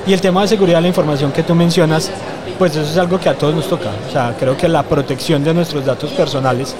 Y 0.07 0.13
el 0.13 0.21
tema 0.21 0.41
de 0.41 0.47
seguridad 0.47 0.77
de 0.77 0.83
la 0.83 0.87
información 0.87 1.31
que 1.31 1.43
tú 1.43 1.55
mencionas, 1.55 2.11
pues 2.59 2.75
eso 2.75 2.81
es 2.81 2.97
algo 2.97 3.19
que 3.19 3.29
a 3.29 3.33
todos 3.33 3.55
nos 3.55 3.67
toca. 3.67 3.89
O 4.07 4.11
sea, 4.11 4.35
creo 4.39 4.55
que 4.55 4.67
la 4.67 4.83
protección 4.83 5.43
de 5.43 5.53
nuestros 5.53 5.85
datos 5.85 6.11
personales 6.11 6.75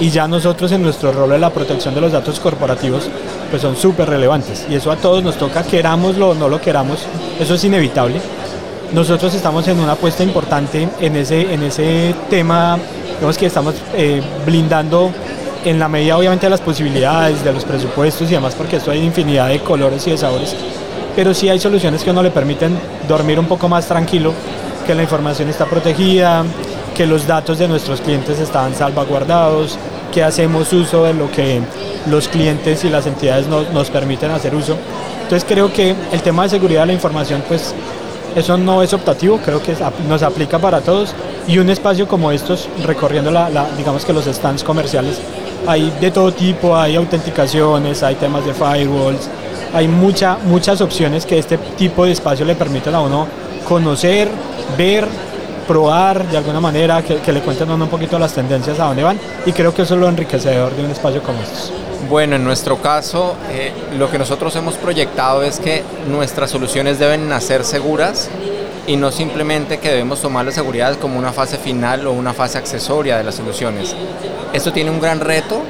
y 0.00 0.10
ya 0.10 0.26
nosotros 0.26 0.72
en 0.72 0.82
nuestro 0.82 1.12
rol 1.12 1.30
de 1.30 1.38
la 1.38 1.50
protección 1.50 1.94
de 1.94 2.00
los 2.00 2.12
datos 2.12 2.40
corporativos, 2.40 3.08
pues 3.50 3.62
son 3.62 3.76
súper 3.76 4.08
relevantes. 4.08 4.66
Y 4.68 4.74
eso 4.74 4.90
a 4.90 4.96
todos 4.96 5.22
nos 5.22 5.36
toca, 5.36 5.62
querámoslo 5.62 6.30
o 6.30 6.34
no 6.34 6.48
lo 6.48 6.60
queramos, 6.60 7.00
eso 7.38 7.54
es 7.54 7.64
inevitable. 7.64 8.20
Nosotros 8.92 9.34
estamos 9.34 9.68
en 9.68 9.78
una 9.78 9.92
apuesta 9.92 10.24
importante 10.24 10.88
en 11.00 11.16
ese, 11.16 11.52
en 11.54 11.62
ese 11.62 12.14
tema, 12.28 12.78
digamos 13.14 13.38
que 13.38 13.46
estamos 13.46 13.74
eh, 13.94 14.20
blindando 14.44 15.12
en 15.64 15.78
la 15.78 15.88
medida 15.88 16.16
obviamente 16.16 16.46
de 16.46 16.50
las 16.50 16.60
posibilidades, 16.60 17.44
de 17.44 17.52
los 17.52 17.64
presupuestos 17.64 18.28
y 18.30 18.34
demás, 18.34 18.54
porque 18.56 18.76
esto 18.76 18.90
hay 18.90 19.04
infinidad 19.04 19.48
de 19.48 19.60
colores 19.60 20.06
y 20.06 20.12
de 20.12 20.16
sabores 20.16 20.56
pero 21.14 21.34
sí 21.34 21.48
hay 21.48 21.58
soluciones 21.58 22.02
que 22.02 22.12
no 22.12 22.22
le 22.22 22.30
permiten 22.30 22.78
dormir 23.08 23.38
un 23.38 23.46
poco 23.46 23.68
más 23.68 23.86
tranquilo, 23.86 24.32
que 24.86 24.94
la 24.94 25.02
información 25.02 25.48
está 25.48 25.66
protegida, 25.66 26.44
que 27.00 27.06
los 27.06 27.26
datos 27.26 27.58
de 27.58 27.66
nuestros 27.66 28.02
clientes 28.02 28.38
están 28.40 28.74
salvaguardados, 28.74 29.78
que 30.12 30.22
hacemos 30.22 30.70
uso 30.74 31.04
de 31.04 31.14
lo 31.14 31.32
que 31.32 31.62
los 32.10 32.28
clientes 32.28 32.84
y 32.84 32.90
las 32.90 33.06
entidades 33.06 33.46
nos 33.46 33.88
permiten 33.88 34.30
hacer 34.30 34.54
uso. 34.54 34.76
Entonces 35.22 35.48
creo 35.48 35.72
que 35.72 35.94
el 36.12 36.20
tema 36.20 36.42
de 36.42 36.50
seguridad 36.50 36.82
de 36.82 36.88
la 36.88 36.92
información, 36.92 37.42
pues 37.48 37.74
eso 38.36 38.58
no 38.58 38.82
es 38.82 38.92
optativo, 38.92 39.38
creo 39.42 39.62
que 39.62 39.74
nos 40.10 40.22
aplica 40.22 40.58
para 40.58 40.82
todos 40.82 41.14
y 41.48 41.56
un 41.56 41.70
espacio 41.70 42.06
como 42.06 42.32
estos, 42.32 42.68
recorriendo 42.84 43.30
la, 43.30 43.48
digamos 43.78 44.04
que 44.04 44.12
los 44.12 44.26
stands 44.26 44.62
comerciales, 44.62 45.22
hay 45.66 45.90
de 46.02 46.10
todo 46.10 46.30
tipo, 46.34 46.76
hay 46.76 46.96
autenticaciones, 46.96 48.02
hay 48.02 48.16
temas 48.16 48.44
de 48.44 48.52
firewalls, 48.52 49.26
hay 49.72 49.88
mucha, 49.88 50.36
muchas 50.44 50.82
opciones 50.82 51.24
que 51.24 51.38
este 51.38 51.56
tipo 51.78 52.04
de 52.04 52.12
espacio 52.12 52.44
le 52.44 52.56
permiten 52.56 52.94
a 52.94 53.00
uno 53.00 53.26
conocer, 53.66 54.28
ver, 54.76 55.08
probar 55.66 56.26
de 56.28 56.36
alguna 56.36 56.60
manera, 56.60 57.02
que, 57.02 57.32
le 57.32 57.40
cuenten 57.40 57.70
un 57.70 57.88
poquito 57.88 58.18
las 58.18 58.32
tendencias 58.32 58.78
a 58.80 58.84
dónde 58.86 59.02
van 59.02 59.18
y 59.46 59.52
creo 59.52 59.74
que 59.74 59.82
eso 59.82 59.94
es 59.94 60.00
lo 60.00 60.08
enriquecedor 60.08 60.74
de 60.74 60.84
un 60.84 60.90
espacio 60.90 61.22
como 61.22 61.40
estos. 61.40 61.72
Bueno, 62.08 62.36
en 62.36 62.44
nuestro 62.44 62.78
caso, 62.78 63.34
eh, 63.50 63.72
lo 63.96 64.10
que 64.10 64.18
nosotros 64.18 64.54
hemos 64.56 64.74
proyectado 64.74 65.42
es 65.42 65.60
que 65.60 65.84
nuestras 66.08 66.50
soluciones 66.50 66.98
deben 66.98 67.28
nacer 67.28 67.64
seguras 67.64 68.28
y 68.86 68.96
no 68.96 69.12
simplemente 69.12 69.78
que 69.78 69.90
debemos 69.90 70.20
tomar 70.20 70.44
la 70.44 70.50
seguridad 70.50 70.96
como 70.96 71.18
una 71.18 71.32
fase 71.32 71.58
final 71.58 72.06
o 72.06 72.12
una 72.12 72.32
fase 72.32 72.58
accesoria 72.58 73.16
de 73.16 73.24
las 73.24 73.36
soluciones. 73.36 73.94
Esto 74.52 74.72
tiene 74.72 74.90
un 74.90 75.00
gran 75.00 75.20
reto 75.20 75.62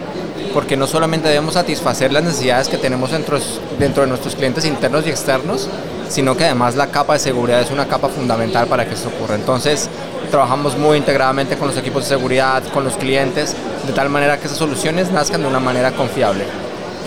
porque 0.54 0.76
no 0.76 0.86
solamente 0.86 1.28
debemos 1.28 1.54
satisfacer 1.54 2.12
las 2.12 2.24
necesidades 2.24 2.68
que 2.68 2.78
tenemos 2.78 3.10
dentro, 3.10 3.38
dentro 3.78 4.02
de 4.02 4.08
nuestros 4.08 4.34
clientes 4.34 4.64
internos 4.64 5.06
y 5.06 5.10
externos, 5.10 5.68
sino 6.10 6.36
que 6.36 6.44
además 6.44 6.74
la 6.74 6.88
capa 6.88 7.14
de 7.14 7.20
seguridad 7.20 7.60
es 7.60 7.70
una 7.70 7.86
capa 7.86 8.08
fundamental 8.08 8.66
para 8.66 8.86
que 8.86 8.94
esto 8.94 9.08
ocurra. 9.08 9.36
Entonces, 9.36 9.88
trabajamos 10.30 10.76
muy 10.76 10.98
integradamente 10.98 11.56
con 11.56 11.68
los 11.68 11.76
equipos 11.76 12.02
de 12.02 12.08
seguridad, 12.16 12.62
con 12.74 12.84
los 12.84 12.96
clientes, 12.96 13.54
de 13.86 13.92
tal 13.92 14.10
manera 14.10 14.38
que 14.38 14.46
esas 14.46 14.58
soluciones 14.58 15.10
nazcan 15.12 15.42
de 15.42 15.48
una 15.48 15.60
manera 15.60 15.92
confiable. 15.92 16.44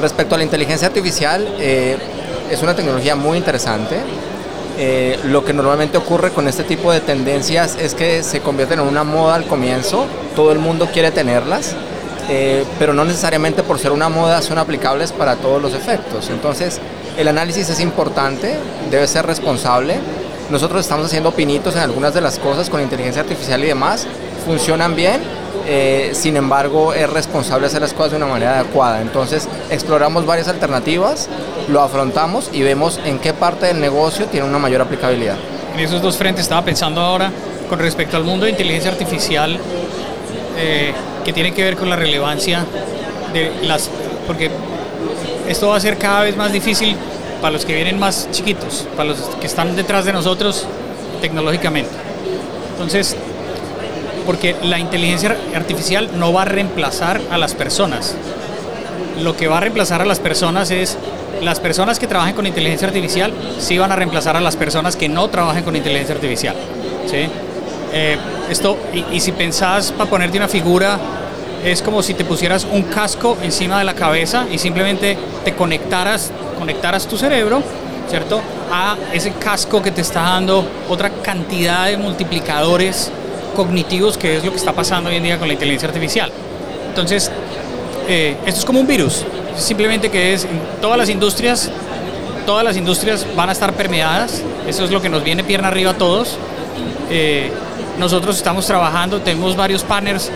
Respecto 0.02 0.36
a 0.36 0.38
la 0.38 0.46
inteligencia 0.46 0.88
artificial, 0.88 1.48
eh, 1.60 1.98
es 2.50 2.62
una 2.64 2.76
tecnología 2.76 3.16
muy 3.16 3.38
interesante. 3.38 3.98
Eh, 4.78 5.20
lo 5.26 5.46
que 5.46 5.54
normalmente 5.54 5.98
ocurre 5.98 6.32
con 6.32 6.48
este 6.48 6.64
tipo 6.64 6.92
de 6.92 7.00
tendencias 7.00 7.78
es 7.80 7.94
que 7.94 8.24
se 8.24 8.40
convierten 8.40 8.80
en 8.80 8.88
una 8.88 9.04
moda 9.04 9.36
al 9.36 9.46
comienzo, 9.46 10.08
todo 10.36 10.52
el 10.52 10.58
mundo 10.58 10.90
quiere 10.92 11.12
tenerlas, 11.12 11.76
eh, 12.30 12.66
pero 12.80 12.94
no 12.94 13.04
necesariamente 13.06 13.62
por 13.62 13.78
ser 13.78 13.92
una 13.92 14.10
moda 14.10 14.42
son 14.42 14.58
aplicables 14.58 15.12
para 15.12 15.36
todos 15.36 15.62
los 15.62 15.74
efectos. 15.74 16.30
Entonces, 16.30 16.80
el 17.18 17.28
análisis 17.28 17.70
es 17.70 17.80
importante, 17.80 18.56
debe 18.90 19.08
ser 19.08 19.26
responsable. 19.26 19.96
Nosotros 20.50 20.82
estamos 20.82 21.06
haciendo 21.08 21.32
pinitos 21.32 21.76
en 21.76 21.82
algunas 21.82 22.14
de 22.14 22.22
las 22.22 22.40
cosas 22.40 22.70
con 22.70 22.82
inteligencia 22.82 23.22
artificial 23.22 23.64
y 23.64 23.68
demás, 23.68 24.06
funcionan 24.46 24.96
bien, 24.96 25.22
eh, 25.66 26.12
sin 26.14 26.36
embargo 26.36 26.94
es 26.94 27.10
responsable 27.10 27.68
hacer 27.68 27.82
las 27.82 27.94
cosas 27.94 28.12
de 28.12 28.18
una 28.18 28.28
manera 28.28 28.60
adecuada. 28.60 29.02
Entonces 29.02 29.48
exploramos 29.70 30.26
varias 30.26 30.48
alternativas, 30.48 31.30
lo 31.70 31.82
afrontamos 31.82 32.50
y 32.52 32.62
vemos 32.62 33.00
en 33.06 33.20
qué 33.20 33.34
parte 33.34 33.68
del 33.68 33.80
negocio 33.80 34.26
tiene 34.28 34.46
una 34.48 34.60
mayor 34.60 34.82
aplicabilidad. 34.82 35.38
En 35.74 35.80
esos 35.80 36.02
dos 36.02 36.18
frentes 36.18 36.44
estaba 36.44 36.64
pensando 36.64 37.02
ahora 37.02 37.32
con 37.70 37.80
respecto 37.80 38.18
al 38.18 38.24
mundo 38.24 38.46
de 38.46 38.52
inteligencia 38.52 38.92
artificial. 38.92 39.58
Eh, 40.56 40.94
que 41.24 41.34
tiene 41.34 41.54
que 41.54 41.64
ver 41.64 41.78
con 41.78 41.90
la 41.90 41.96
relevancia 41.96 42.66
de 43.34 43.52
las... 43.64 43.90
porque 44.28 44.52
esto 45.48 45.70
va 45.70 45.78
a 45.78 45.80
ser 45.80 45.98
cada 45.98 46.22
vez 46.24 46.36
más 46.36 46.52
difícil 46.52 46.96
para 47.42 47.52
los 47.52 47.66
que 47.66 47.76
vienen 47.76 48.00
más 48.00 48.30
chiquitos, 48.32 48.88
para 48.96 49.10
los 49.10 49.18
que 49.40 49.48
están 49.48 49.76
detrás 49.76 50.06
de 50.06 50.14
nosotros 50.14 50.66
tecnológicamente. 51.22 51.92
Entonces, 52.72 53.16
porque 54.26 54.56
la 54.64 54.80
inteligencia 54.80 55.36
artificial 55.56 56.10
no 56.16 56.34
va 56.34 56.44
a 56.44 56.46
reemplazar 56.46 57.22
a 57.30 57.38
las 57.38 57.54
personas. 57.54 58.16
Lo 59.22 59.36
que 59.36 59.48
va 59.48 59.58
a 59.58 59.60
reemplazar 59.60 60.02
a 60.02 60.06
las 60.06 60.20
personas 60.20 60.72
es 60.72 60.98
las 61.42 61.60
personas 61.60 62.00
que 62.00 62.08
trabajen 62.08 62.36
con 62.36 62.48
inteligencia 62.48 62.88
artificial 62.88 63.34
sí 63.60 63.78
van 63.78 63.92
a 63.92 63.96
reemplazar 63.96 64.38
a 64.38 64.42
las 64.42 64.56
personas 64.56 64.96
que 64.96 65.10
no 65.10 65.30
trabajen 65.30 65.64
con 65.64 65.76
inteligencia 65.76 66.16
artificial. 66.16 66.56
¿sí? 67.08 67.28
Eh, 67.94 68.18
esto, 68.50 68.78
y, 69.12 69.20
si 69.20 69.32
pensás 69.32 69.92
para 69.92 70.10
ponerte 70.10 70.38
una 70.38 70.48
figura, 70.48 70.98
es 71.64 71.82
como 71.82 72.04
si 72.04 72.14
te 72.14 72.26
pusieras 72.26 72.68
un 72.70 72.84
casco 72.84 73.38
encima 73.42 73.80
de 73.80 73.86
la 73.86 73.94
cabeza 73.94 74.46
y 74.52 74.58
simplemente 74.58 75.18
te 75.46 75.54
conectaras, 75.56 76.32
conectaras 76.60 77.08
tu 77.08 77.18
cerebro, 77.18 77.62
¿cierto? 78.10 78.42
A 78.72 78.98
ese 79.14 79.32
casco 79.34 79.82
que 79.82 79.92
te 79.92 80.02
está 80.02 80.22
dando 80.22 80.66
otra 80.90 81.10
cantidad 81.10 81.88
de 81.88 81.98
multiplicadores 81.98 83.12
cognitivos, 83.56 84.18
que 84.18 84.38
es 84.38 84.44
lo 84.44 84.52
que 84.52 84.58
está 84.58 84.74
pasando 84.74 85.10
hoy 85.10 85.18
en 85.18 85.24
día 85.24 85.40
con 85.40 85.48
la 85.48 85.54
inteligencia 85.54 85.88
artificial. 85.88 86.32
Entonces, 86.90 87.32
eh, 88.08 88.36
esto 88.46 88.60
es 88.60 88.66
como 88.66 88.80
un 88.80 88.88
virus, 88.88 89.26
simplemente 89.58 90.10
que 90.10 90.34
es 90.34 90.44
en 90.44 90.60
todas 90.82 90.98
las 90.98 91.10
industrias, 91.10 91.72
todas 92.46 92.66
las 92.66 92.76
industrias 92.76 93.26
van 93.36 93.50
a 93.50 93.52
estar 93.54 93.74
permeadas, 93.74 94.42
eso 94.68 94.84
es 94.84 94.92
lo 94.92 95.02
que 95.02 95.10
nos 95.10 95.24
viene 95.24 95.44
pierna 95.44 95.70
arriba 95.70 95.92
a 95.92 95.98
todos. 95.98 96.38
Eh, 97.10 97.52
nosotros 97.98 98.36
estamos 98.36 98.66
trabajando, 98.66 99.22
tenemos 99.22 99.56
varios 99.56 99.84
partners 99.84 100.32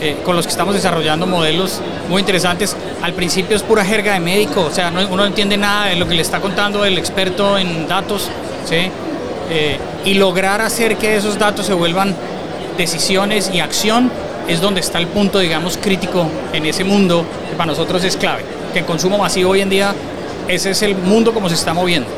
eh, 0.00 0.16
con 0.24 0.34
los 0.34 0.46
que 0.46 0.50
estamos 0.50 0.74
desarrollando 0.74 1.26
modelos 1.26 1.80
muy 2.08 2.20
interesantes. 2.20 2.76
Al 3.02 3.12
principio 3.12 3.56
es 3.56 3.62
pura 3.62 3.84
jerga 3.84 4.14
de 4.14 4.20
médico, 4.20 4.62
o 4.62 4.70
sea, 4.70 4.90
no, 4.90 5.00
uno 5.00 5.16
no 5.16 5.26
entiende 5.26 5.56
nada 5.56 5.86
de 5.86 5.96
lo 5.96 6.08
que 6.08 6.14
le 6.14 6.22
está 6.22 6.40
contando 6.40 6.84
el 6.84 6.96
experto 6.96 7.58
en 7.58 7.86
datos, 7.86 8.28
¿sí? 8.64 8.90
Eh, 9.50 9.78
y 10.04 10.14
lograr 10.14 10.60
hacer 10.60 10.96
que 10.96 11.16
esos 11.16 11.38
datos 11.38 11.66
se 11.66 11.74
vuelvan 11.74 12.14
decisiones 12.78 13.50
y 13.52 13.60
acción 13.60 14.10
es 14.48 14.60
donde 14.60 14.80
está 14.80 14.98
el 14.98 15.06
punto, 15.06 15.38
digamos, 15.38 15.76
crítico 15.76 16.26
en 16.52 16.64
ese 16.66 16.84
mundo 16.84 17.24
que 17.50 17.56
para 17.56 17.66
nosotros 17.66 18.02
es 18.04 18.16
clave. 18.16 18.44
que 18.72 18.78
en 18.78 18.84
consumo 18.84 19.18
masivo 19.18 19.50
hoy 19.50 19.60
en 19.60 19.68
día 19.68 19.94
ese 20.48 20.70
es 20.70 20.82
el 20.82 20.94
mundo 20.94 21.34
como 21.34 21.48
se 21.48 21.56
está 21.56 21.74
moviendo. 21.74 22.08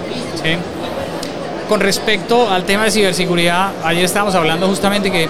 Con 1.68 1.80
respecto 1.80 2.50
al 2.50 2.64
tema 2.64 2.84
de 2.84 2.90
ciberseguridad, 2.90 3.72
ayer 3.82 4.04
estábamos 4.04 4.34
hablando 4.34 4.68
justamente 4.68 5.10
que 5.10 5.28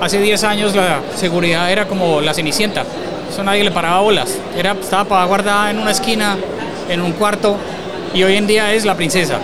hace 0.00 0.20
10 0.20 0.44
años 0.44 0.74
la 0.74 1.00
seguridad 1.16 1.70
era 1.70 1.86
como 1.86 2.20
la 2.20 2.34
cenicienta, 2.34 2.84
eso 3.30 3.42
nadie 3.42 3.64
le 3.64 3.70
paraba 3.70 4.00
bolas, 4.00 4.38
era, 4.56 4.72
estaba 4.72 5.24
guardada 5.24 5.70
en 5.70 5.78
una 5.78 5.90
esquina, 5.90 6.36
en 6.88 7.00
un 7.00 7.12
cuarto, 7.12 7.56
y 8.14 8.22
hoy 8.22 8.36
en 8.36 8.46
día 8.46 8.72
es 8.72 8.84
la 8.84 8.94
princesa, 8.94 9.38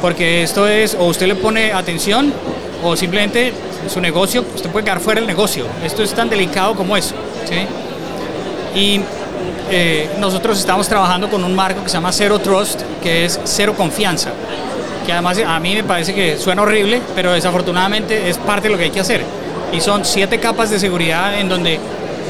porque 0.00 0.42
esto 0.42 0.66
es, 0.66 0.96
o 0.98 1.06
usted 1.06 1.26
le 1.26 1.34
pone 1.34 1.72
atención, 1.72 2.32
o 2.82 2.96
simplemente 2.96 3.52
su 3.88 4.00
negocio, 4.00 4.44
usted 4.54 4.70
puede 4.70 4.84
quedar 4.84 5.00
fuera 5.00 5.20
del 5.20 5.26
negocio, 5.26 5.66
esto 5.84 6.02
es 6.02 6.12
tan 6.12 6.28
delicado 6.28 6.74
como 6.74 6.96
eso. 6.96 7.14
Y 8.74 9.00
eh, 9.70 10.08
nosotros 10.18 10.58
estamos 10.58 10.88
trabajando 10.88 11.28
con 11.28 11.44
un 11.44 11.54
marco 11.54 11.82
que 11.82 11.88
se 11.88 11.94
llama 11.94 12.12
Zero 12.12 12.38
Trust, 12.38 12.80
que 13.02 13.26
es 13.26 13.38
cero 13.44 13.74
confianza, 13.76 14.30
que 15.04 15.12
además 15.12 15.38
a 15.46 15.60
mí 15.60 15.74
me 15.74 15.84
parece 15.84 16.14
que 16.14 16.38
suena 16.38 16.62
horrible, 16.62 17.02
pero 17.14 17.32
desafortunadamente 17.32 18.30
es 18.30 18.38
parte 18.38 18.68
de 18.68 18.72
lo 18.72 18.78
que 18.78 18.84
hay 18.84 18.90
que 18.90 19.00
hacer. 19.00 19.22
Y 19.72 19.80
son 19.80 20.04
siete 20.04 20.38
capas 20.38 20.70
de 20.70 20.78
seguridad 20.78 21.38
en 21.38 21.48
donde 21.48 21.80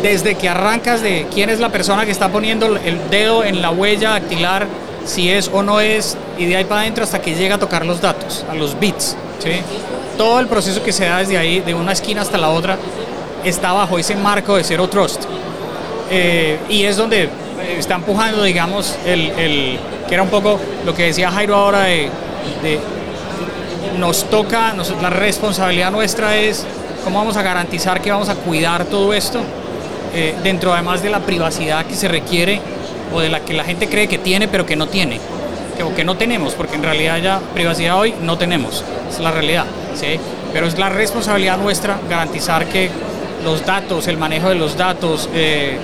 desde 0.01 0.35
que 0.35 0.49
arrancas 0.49 1.03
de 1.03 1.27
quién 1.33 1.51
es 1.51 1.61
la 1.61 1.69
persona 1.69 2.05
que 2.05 2.13
está 2.13 2.29
poniendo 2.29 2.67
el 2.67 3.11
dedo 3.11 3.45
en 3.45 3.61
la 3.61 3.71
huella 3.71 4.11
dactilar, 4.11 4.67
si 5.05 5.31
es 5.31 5.51
o 5.53 5.63
no 5.63 5.81
es, 5.81 6.17
y 6.39 6.47
de 6.47 6.57
ahí 6.57 6.65
para 6.65 6.83
adentro 6.83 7.05
hasta 7.05 7.21
que 7.21 7.35
llega 7.35 7.57
a 7.57 7.59
tocar 7.59 7.85
los 7.85 8.01
datos, 8.01 8.45
a 8.51 8.55
los 8.55 8.79
bits. 8.79 9.17
Todo 10.17 10.41
el 10.41 10.47
proceso 10.47 10.83
que 10.83 10.93
se 10.93 11.07
da 11.07 11.19
desde 11.19 11.39
ahí, 11.39 11.61
de 11.61 11.75
una 11.75 11.93
esquina 11.93 12.23
hasta 12.23 12.39
la 12.39 12.51
otra, 12.51 12.79
está 13.45 13.73
bajo 13.73 13.99
ese 13.99 14.15
marco 14.17 14.57
de 14.57 14.65
Zero 14.65 14.89
Trust. 14.89 15.25
Eh, 16.11 16.59
y 16.69 16.85
es 16.85 16.97
donde 16.97 17.25
eh, 17.25 17.29
está 17.79 17.95
empujando, 17.95 18.43
digamos, 18.43 18.97
el, 19.05 19.79
que 20.09 20.15
era 20.15 20.23
un 20.23 20.29
poco 20.29 20.61
lo 20.85 20.95
que 20.95 21.05
decía 21.05 21.31
Jairo 21.31 21.57
ahora 21.57 21.85
de, 21.85 22.11
nos 23.99 24.25
toca, 24.25 24.75
la 25.01 25.11
responsabilidad 25.11 25.91
nuestra 25.91 26.37
es 26.37 26.67
cómo 27.03 27.19
vamos 27.19 27.37
a 27.37 27.43
garantizar 27.43 28.01
que 28.01 28.11
vamos 28.11 28.29
a 28.29 28.35
cuidar 28.35 28.85
todo 28.87 29.13
esto 29.13 29.41
eh, 30.15 30.35
dentro 30.43 30.73
además 30.73 31.03
de 31.03 31.11
la 31.11 31.21
privacidad 31.21 31.87
que 31.87 31.95
se 31.95 32.09
requiere 32.09 32.61
o 33.13 33.21
de 33.21 33.29
la 33.29 33.41
que 33.41 33.55
la 33.55 33.65
gente 33.65 33.89
cree 33.89 34.09
que 34.09 34.19
tiene 34.19 34.49
pero 34.49 34.67
que 34.67 34.77
no 34.77 34.89
tiene 34.89 35.21
o 35.85 35.95
que 35.95 36.05
no 36.05 36.17
tenemos 36.17 36.55
porque 36.55 36.77
en 36.77 36.83
realidad 36.83 37.19
ya 37.19 37.41
privacidad 37.55 37.99
hoy 37.99 38.15
no 38.23 38.39
tenemos 38.39 38.85
es 39.11 39.19
la 39.19 39.31
realidad 39.31 39.65
¿sí? 39.95 40.19
pero 40.53 40.67
es 40.67 40.79
la 40.79 40.89
responsabilidad 40.89 41.59
nuestra 41.59 41.99
garantizar 42.09 42.67
que 42.67 42.91
los 43.45 43.67
datos 43.67 44.07
el 44.07 44.17
manejo 44.17 44.49
de 44.49 44.55
los 44.55 44.77
datos 44.77 45.29
eh, 45.35 45.79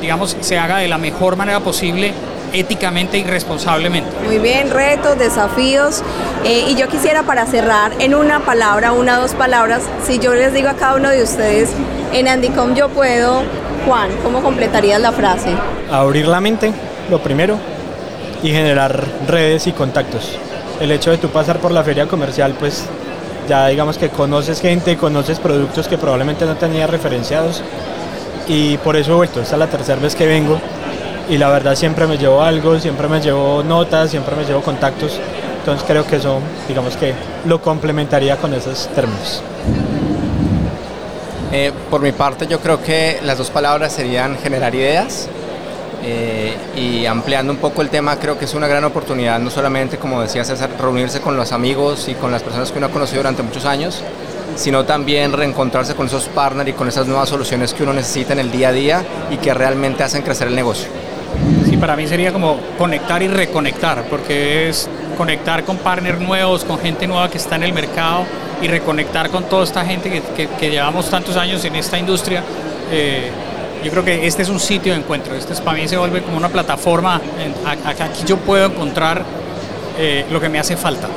digamos, 0.00 0.36
se 0.40 0.58
haga 0.58 0.78
de 0.78 0.88
la 0.88 0.98
mejor 0.98 1.36
manera 1.36 1.60
posible 1.60 2.12
éticamente 2.52 3.18
y 3.18 3.24
responsablemente. 3.24 4.10
Muy 4.24 4.38
bien, 4.38 4.70
retos, 4.70 5.18
desafíos. 5.18 6.02
Eh, 6.44 6.66
y 6.68 6.76
yo 6.76 6.88
quisiera 6.88 7.22
para 7.22 7.46
cerrar 7.46 7.92
en 7.98 8.14
una 8.14 8.40
palabra, 8.40 8.92
una 8.92 9.18
o 9.18 9.22
dos 9.22 9.34
palabras, 9.34 9.82
si 10.06 10.18
yo 10.18 10.34
les 10.34 10.52
digo 10.52 10.68
a 10.68 10.74
cada 10.74 10.96
uno 10.96 11.10
de 11.10 11.22
ustedes, 11.22 11.70
en 12.12 12.28
Andicom 12.28 12.74
yo 12.74 12.88
puedo, 12.88 13.42
Juan, 13.86 14.10
¿cómo 14.22 14.42
completarías 14.42 15.00
la 15.00 15.12
frase? 15.12 15.50
Abrir 15.90 16.26
la 16.26 16.40
mente, 16.40 16.72
lo 17.10 17.20
primero, 17.20 17.58
y 18.42 18.50
generar 18.50 19.04
redes 19.26 19.66
y 19.66 19.72
contactos. 19.72 20.38
El 20.80 20.92
hecho 20.92 21.10
de 21.10 21.18
tú 21.18 21.28
pasar 21.28 21.58
por 21.58 21.72
la 21.72 21.82
feria 21.82 22.06
comercial, 22.06 22.54
pues 22.58 22.84
ya 23.48 23.66
digamos 23.68 23.98
que 23.98 24.08
conoces 24.08 24.60
gente, 24.60 24.96
conoces 24.96 25.38
productos 25.38 25.88
que 25.88 25.98
probablemente 25.98 26.44
no 26.44 26.56
tenías 26.56 26.90
referenciados 26.90 27.62
y 28.48 28.76
por 28.78 28.96
eso 28.96 29.12
he 29.12 29.14
vuelto. 29.14 29.40
Esta 29.40 29.54
es 29.54 29.58
la 29.58 29.68
tercera 29.68 30.00
vez 30.00 30.14
que 30.14 30.26
vengo 30.26 30.60
y 31.28 31.38
la 31.38 31.48
verdad 31.48 31.74
siempre 31.74 32.06
me 32.06 32.18
llevo 32.18 32.42
algo, 32.42 32.78
siempre 32.78 33.08
me 33.08 33.20
llevo 33.20 33.62
notas, 33.62 34.10
siempre 34.10 34.36
me 34.36 34.44
llevo 34.44 34.62
contactos. 34.62 35.18
Entonces 35.58 35.84
creo 35.86 36.06
que 36.06 36.16
eso, 36.16 36.38
digamos 36.68 36.96
que 36.96 37.12
lo 37.44 37.60
complementaría 37.60 38.36
con 38.36 38.54
esos 38.54 38.88
términos. 38.94 39.42
Eh, 41.52 41.72
por 41.90 42.00
mi 42.00 42.12
parte 42.12 42.46
yo 42.46 42.60
creo 42.60 42.82
que 42.82 43.20
las 43.24 43.38
dos 43.38 43.50
palabras 43.50 43.92
serían 43.92 44.36
generar 44.38 44.74
ideas 44.74 45.28
eh, 46.02 46.54
y 46.76 47.06
ampliando 47.06 47.52
un 47.52 47.58
poco 47.58 47.82
el 47.82 47.88
tema 47.88 48.16
creo 48.18 48.36
que 48.36 48.46
es 48.46 48.54
una 48.54 48.66
gran 48.66 48.82
oportunidad 48.82 49.38
no 49.38 49.48
solamente 49.48 49.96
como 49.96 50.20
decía 50.20 50.44
César 50.44 50.70
reunirse 50.78 51.20
con 51.20 51.36
los 51.36 51.52
amigos 51.52 52.08
y 52.08 52.14
con 52.14 52.32
las 52.32 52.42
personas 52.42 52.72
que 52.72 52.78
uno 52.78 52.88
ha 52.88 52.90
conocido 52.90 53.18
durante 53.18 53.44
muchos 53.44 53.64
años 53.64 54.02
sino 54.56 54.84
también 54.84 55.32
reencontrarse 55.32 55.94
con 55.94 56.06
esos 56.06 56.26
partners 56.26 56.70
y 56.70 56.72
con 56.72 56.88
esas 56.88 57.06
nuevas 57.06 57.28
soluciones 57.28 57.72
que 57.72 57.84
uno 57.84 57.92
necesita 57.92 58.32
en 58.32 58.40
el 58.40 58.50
día 58.50 58.70
a 58.70 58.72
día 58.72 59.04
y 59.30 59.36
que 59.36 59.54
realmente 59.54 60.02
hacen 60.02 60.22
crecer 60.22 60.48
el 60.48 60.54
negocio. 60.54 60.88
Para 61.80 61.94
mí 61.94 62.06
sería 62.06 62.32
como 62.32 62.58
conectar 62.78 63.22
y 63.22 63.28
reconectar, 63.28 64.04
porque 64.08 64.68
es 64.68 64.88
conectar 65.16 65.64
con 65.64 65.76
partners 65.78 66.20
nuevos, 66.20 66.64
con 66.64 66.78
gente 66.78 67.06
nueva 67.06 67.30
que 67.30 67.38
está 67.38 67.56
en 67.56 67.64
el 67.64 67.72
mercado 67.72 68.24
y 68.62 68.68
reconectar 68.68 69.30
con 69.30 69.44
toda 69.44 69.64
esta 69.64 69.84
gente 69.84 70.22
que, 70.34 70.70
llevamos 70.70 71.10
tantos 71.10 71.36
años 71.36 71.64
en 71.64 71.76
esta 71.76 71.98
industria. 71.98 72.42
Eh, 72.90 73.30
yo 73.84 73.90
creo 73.90 74.04
que 74.04 74.26
este 74.26 74.42
es 74.42 74.48
un 74.48 74.58
sitio 74.58 74.92
de 74.94 75.00
encuentro, 75.00 75.34
este 75.34 75.52
es, 75.52 75.60
para 75.60 75.78
mí 75.78 75.86
se 75.86 75.96
vuelve 75.96 76.22
como 76.22 76.38
una 76.38 76.48
plataforma, 76.48 77.20
aquí 77.84 78.22
yo 78.26 78.38
puedo 78.38 78.66
encontrar 78.66 79.22
eh, 79.98 80.24
lo 80.30 80.40
que 80.40 80.48
me 80.48 80.58
hace 80.58 80.76
falta. 80.76 81.08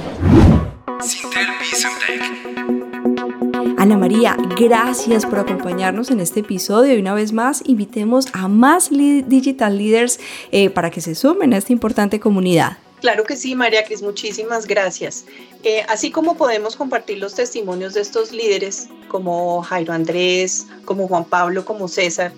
Ana 3.80 3.98
María, 3.98 4.36
gracias 4.58 5.26
por 5.26 5.40
acompañarnos 5.40 6.12
en 6.12 6.20
este 6.20 6.42
episodio 6.42 6.94
y 6.94 7.00
una 7.00 7.14
vez 7.14 7.32
más 7.32 7.64
invitemos 7.66 8.26
a 8.34 8.50
más 8.50 8.90
digital 8.90 9.78
leaders 9.78 10.20
eh, 10.52 10.70
para 10.70 10.92
que 10.92 11.00
se 11.00 11.16
sumen 11.16 11.54
a 11.54 11.58
esta 11.58 11.72
importante 11.72 12.20
comunidad. 12.20 12.76
Claro 13.00 13.24
que 13.24 13.38
sí, 13.38 13.56
María 13.56 13.86
Cris, 13.86 14.02
muchísimas 14.02 14.68
gracias. 14.68 15.24
Eh, 15.64 15.86
así 15.88 16.12
como 16.12 16.36
podemos 16.36 16.76
compartir 16.76 17.20
los 17.20 17.36
testimonios 17.36 17.94
de 17.94 18.02
estos 18.02 18.34
líderes, 18.34 18.90
como 19.08 19.62
Jairo 19.62 19.94
Andrés, 19.94 20.68
como 20.84 21.08
Juan 21.08 21.24
Pablo, 21.24 21.64
como 21.64 21.88
César, 21.88 22.34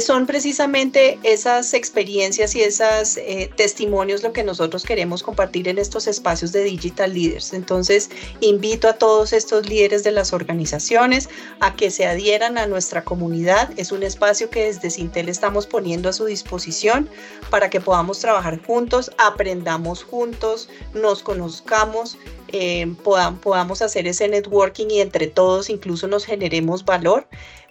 son 0.00 0.26
precisamente 0.26 1.18
esas 1.22 1.74
experiencias 1.74 2.54
y 2.54 2.60
esos 2.60 3.16
eh, 3.16 3.50
testimonios 3.56 4.22
lo 4.22 4.32
que 4.32 4.44
nosotros 4.44 4.84
queremos 4.84 5.22
compartir 5.22 5.66
en 5.68 5.78
estos 5.78 6.06
espacios 6.06 6.52
de 6.52 6.62
Digital 6.62 7.14
Leaders. 7.14 7.52
Entonces, 7.52 8.10
invito 8.40 8.88
a 8.88 8.92
todos 8.92 9.32
estos 9.32 9.68
líderes 9.68 10.04
de 10.04 10.12
las 10.12 10.32
organizaciones 10.32 11.28
a 11.60 11.74
que 11.74 11.90
se 11.90 12.06
adhieran 12.06 12.58
a 12.58 12.66
nuestra 12.66 13.02
comunidad. 13.02 13.70
Es 13.76 13.90
un 13.90 14.02
espacio 14.02 14.50
que 14.50 14.64
desde 14.64 14.90
Sintel 14.90 15.28
estamos 15.28 15.66
poniendo 15.66 16.08
a 16.08 16.12
su 16.12 16.26
disposición 16.26 17.08
para 17.50 17.70
que 17.70 17.80
podamos 17.80 18.18
trabajar 18.20 18.62
juntos, 18.62 19.10
aprendamos 19.18 20.04
juntos, 20.04 20.68
nos 20.94 21.22
conozcamos. 21.22 22.18
Eh, 22.50 22.94
podamos 23.42 23.82
hacer 23.82 24.06
ese 24.06 24.26
networking 24.26 24.86
y 24.88 25.00
entre 25.00 25.26
todos 25.26 25.68
incluso 25.68 26.08
nos 26.08 26.24
generemos 26.24 26.84
valor. 26.84 27.26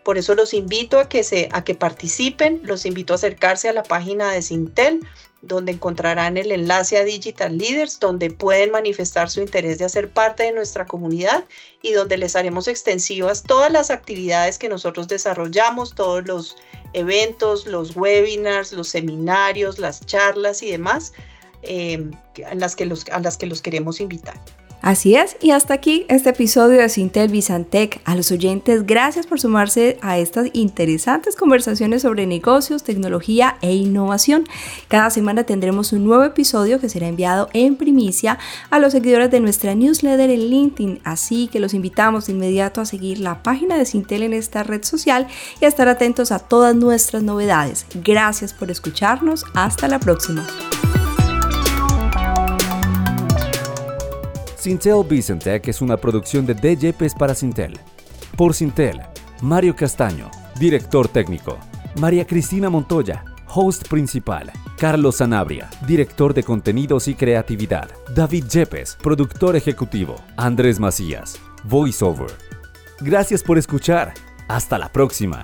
Por 0.08 0.17
eso 0.17 0.36
los 0.36 0.54
invito 0.54 1.02
a 1.02 1.10
que, 1.10 1.22
se, 1.22 1.50
a 1.52 1.65
que 1.65 1.76
participen, 1.76 2.62
los 2.63 2.86
invito 2.86 3.12
a 3.12 3.17
acercarse 3.17 3.67
a 3.67 3.74
la 3.74 3.84
página 3.84 4.32
de 4.32 4.41
Sintel, 4.41 5.06
donde 5.41 5.74
encontrarán 5.74 6.38
el 6.38 6.54
enlace 6.54 6.96
a 6.96 7.04
Digital 7.04 7.58
Leaders, 7.58 8.00
donde 8.00 8.32
pueden 8.32 8.72
manifestar 8.72 9.30
su 9.30 9.41
interés 9.41 9.80
de 9.80 9.84
hacer 9.84 10.10
parte 10.10 10.43
de 10.43 10.54
nuestra 10.54 10.86
comunidad 10.86 11.43
y 11.82 11.91
donde 11.91 12.15
les 12.15 12.38
haremos 12.38 12.70
extensivas 12.70 13.43
todas 13.43 13.70
las 13.70 13.91
actividades 13.91 14.58
que 14.58 14.70
nosotros 14.70 15.10
desarrollamos, 15.10 15.93
todos 15.93 16.26
los 16.26 16.56
eventos, 16.93 17.65
los 17.65 17.98
webinars, 17.98 18.72
los 18.72 18.88
seminarios, 18.88 19.78
las 19.78 20.06
charlas 20.06 20.63
y 20.63 20.72
demás, 20.72 21.12
eh, 21.63 22.10
las 22.54 22.78
que 22.78 22.86
los, 22.86 23.10
a 23.10 23.20
las 23.20 23.36
que 23.36 23.46
los 23.46 23.62
queremos 23.62 24.00
invitar. 24.00 24.39
Así 24.81 25.15
es, 25.15 25.35
y 25.41 25.51
hasta 25.51 25.73
aquí 25.73 26.05
este 26.07 26.29
episodio 26.29 26.79
de 26.79 26.87
Sintel 26.87 27.29
Bizantec. 27.29 27.99
A 28.05 28.15
los 28.15 28.31
oyentes, 28.31 28.85
gracias 28.85 29.25
por 29.25 29.39
sumarse 29.39 29.97
a 30.01 30.19
estas 30.19 30.47
interesantes 30.53 31.35
conversaciones 31.35 32.03
sobre 32.03 32.27
negocios, 32.27 32.83
tecnología 32.83 33.57
e 33.61 33.73
innovación. 33.73 34.45
Cada 34.87 35.09
semana 35.09 35.43
tendremos 35.43 35.93
un 35.93 36.05
nuevo 36.05 36.23
episodio 36.23 36.79
que 36.79 36.89
será 36.89 37.07
enviado 37.07 37.49
en 37.53 37.75
primicia 37.75 38.37
a 38.69 38.79
los 38.79 38.93
seguidores 38.93 39.31
de 39.31 39.39
nuestra 39.39 39.73
newsletter 39.73 40.29
en 40.29 40.47
LinkedIn, 40.47 40.99
así 41.03 41.47
que 41.47 41.59
los 41.59 41.73
invitamos 41.73 42.27
de 42.27 42.33
inmediato 42.33 42.79
a 42.79 42.85
seguir 42.85 43.19
la 43.19 43.41
página 43.41 43.77
de 43.77 43.85
Sintel 43.85 44.23
en 44.23 44.33
esta 44.33 44.61
red 44.61 44.83
social 44.83 45.27
y 45.59 45.65
a 45.65 45.67
estar 45.67 45.89
atentos 45.89 46.31
a 46.31 46.39
todas 46.39 46.75
nuestras 46.75 47.23
novedades. 47.23 47.87
Gracias 48.03 48.53
por 48.53 48.69
escucharnos, 48.69 49.43
hasta 49.55 49.87
la 49.87 49.99
próxima. 49.99 50.47
Sintel 54.67 55.01
Vicentec 55.08 55.65
es 55.69 55.82
una 55.82 55.95
producción 55.95 56.45
de 56.45 56.53
DJPs 56.53 57.15
para 57.15 57.34
Sintel. 57.34 57.80
Por 58.36 58.53
Sintel, 58.53 58.99
Mario 59.41 59.73
Castaño, 59.73 60.30
director 60.60 61.08
técnico. 61.08 61.58
María 62.01 62.27
Cristina 62.27 62.69
Montoya, 62.69 63.23
host 63.47 63.88
principal. 63.88 64.51
Carlos 64.77 65.15
Sanabria, 65.15 65.69
director 65.88 66.34
de 66.34 66.43
contenidos 66.43 67.08
y 67.08 67.15
creatividad. 67.15 67.89
David 68.13 68.43
Yepes, 68.47 68.97
productor 69.01 69.56
ejecutivo. 69.56 70.15
Andrés 70.36 70.82
Macías, 70.82 71.39
voiceover. 71.63 72.32
Gracias 72.99 73.43
por 73.43 73.58
escuchar. 73.58 74.15
Hasta 74.49 74.77
la 74.77 74.91
próxima. 74.91 75.43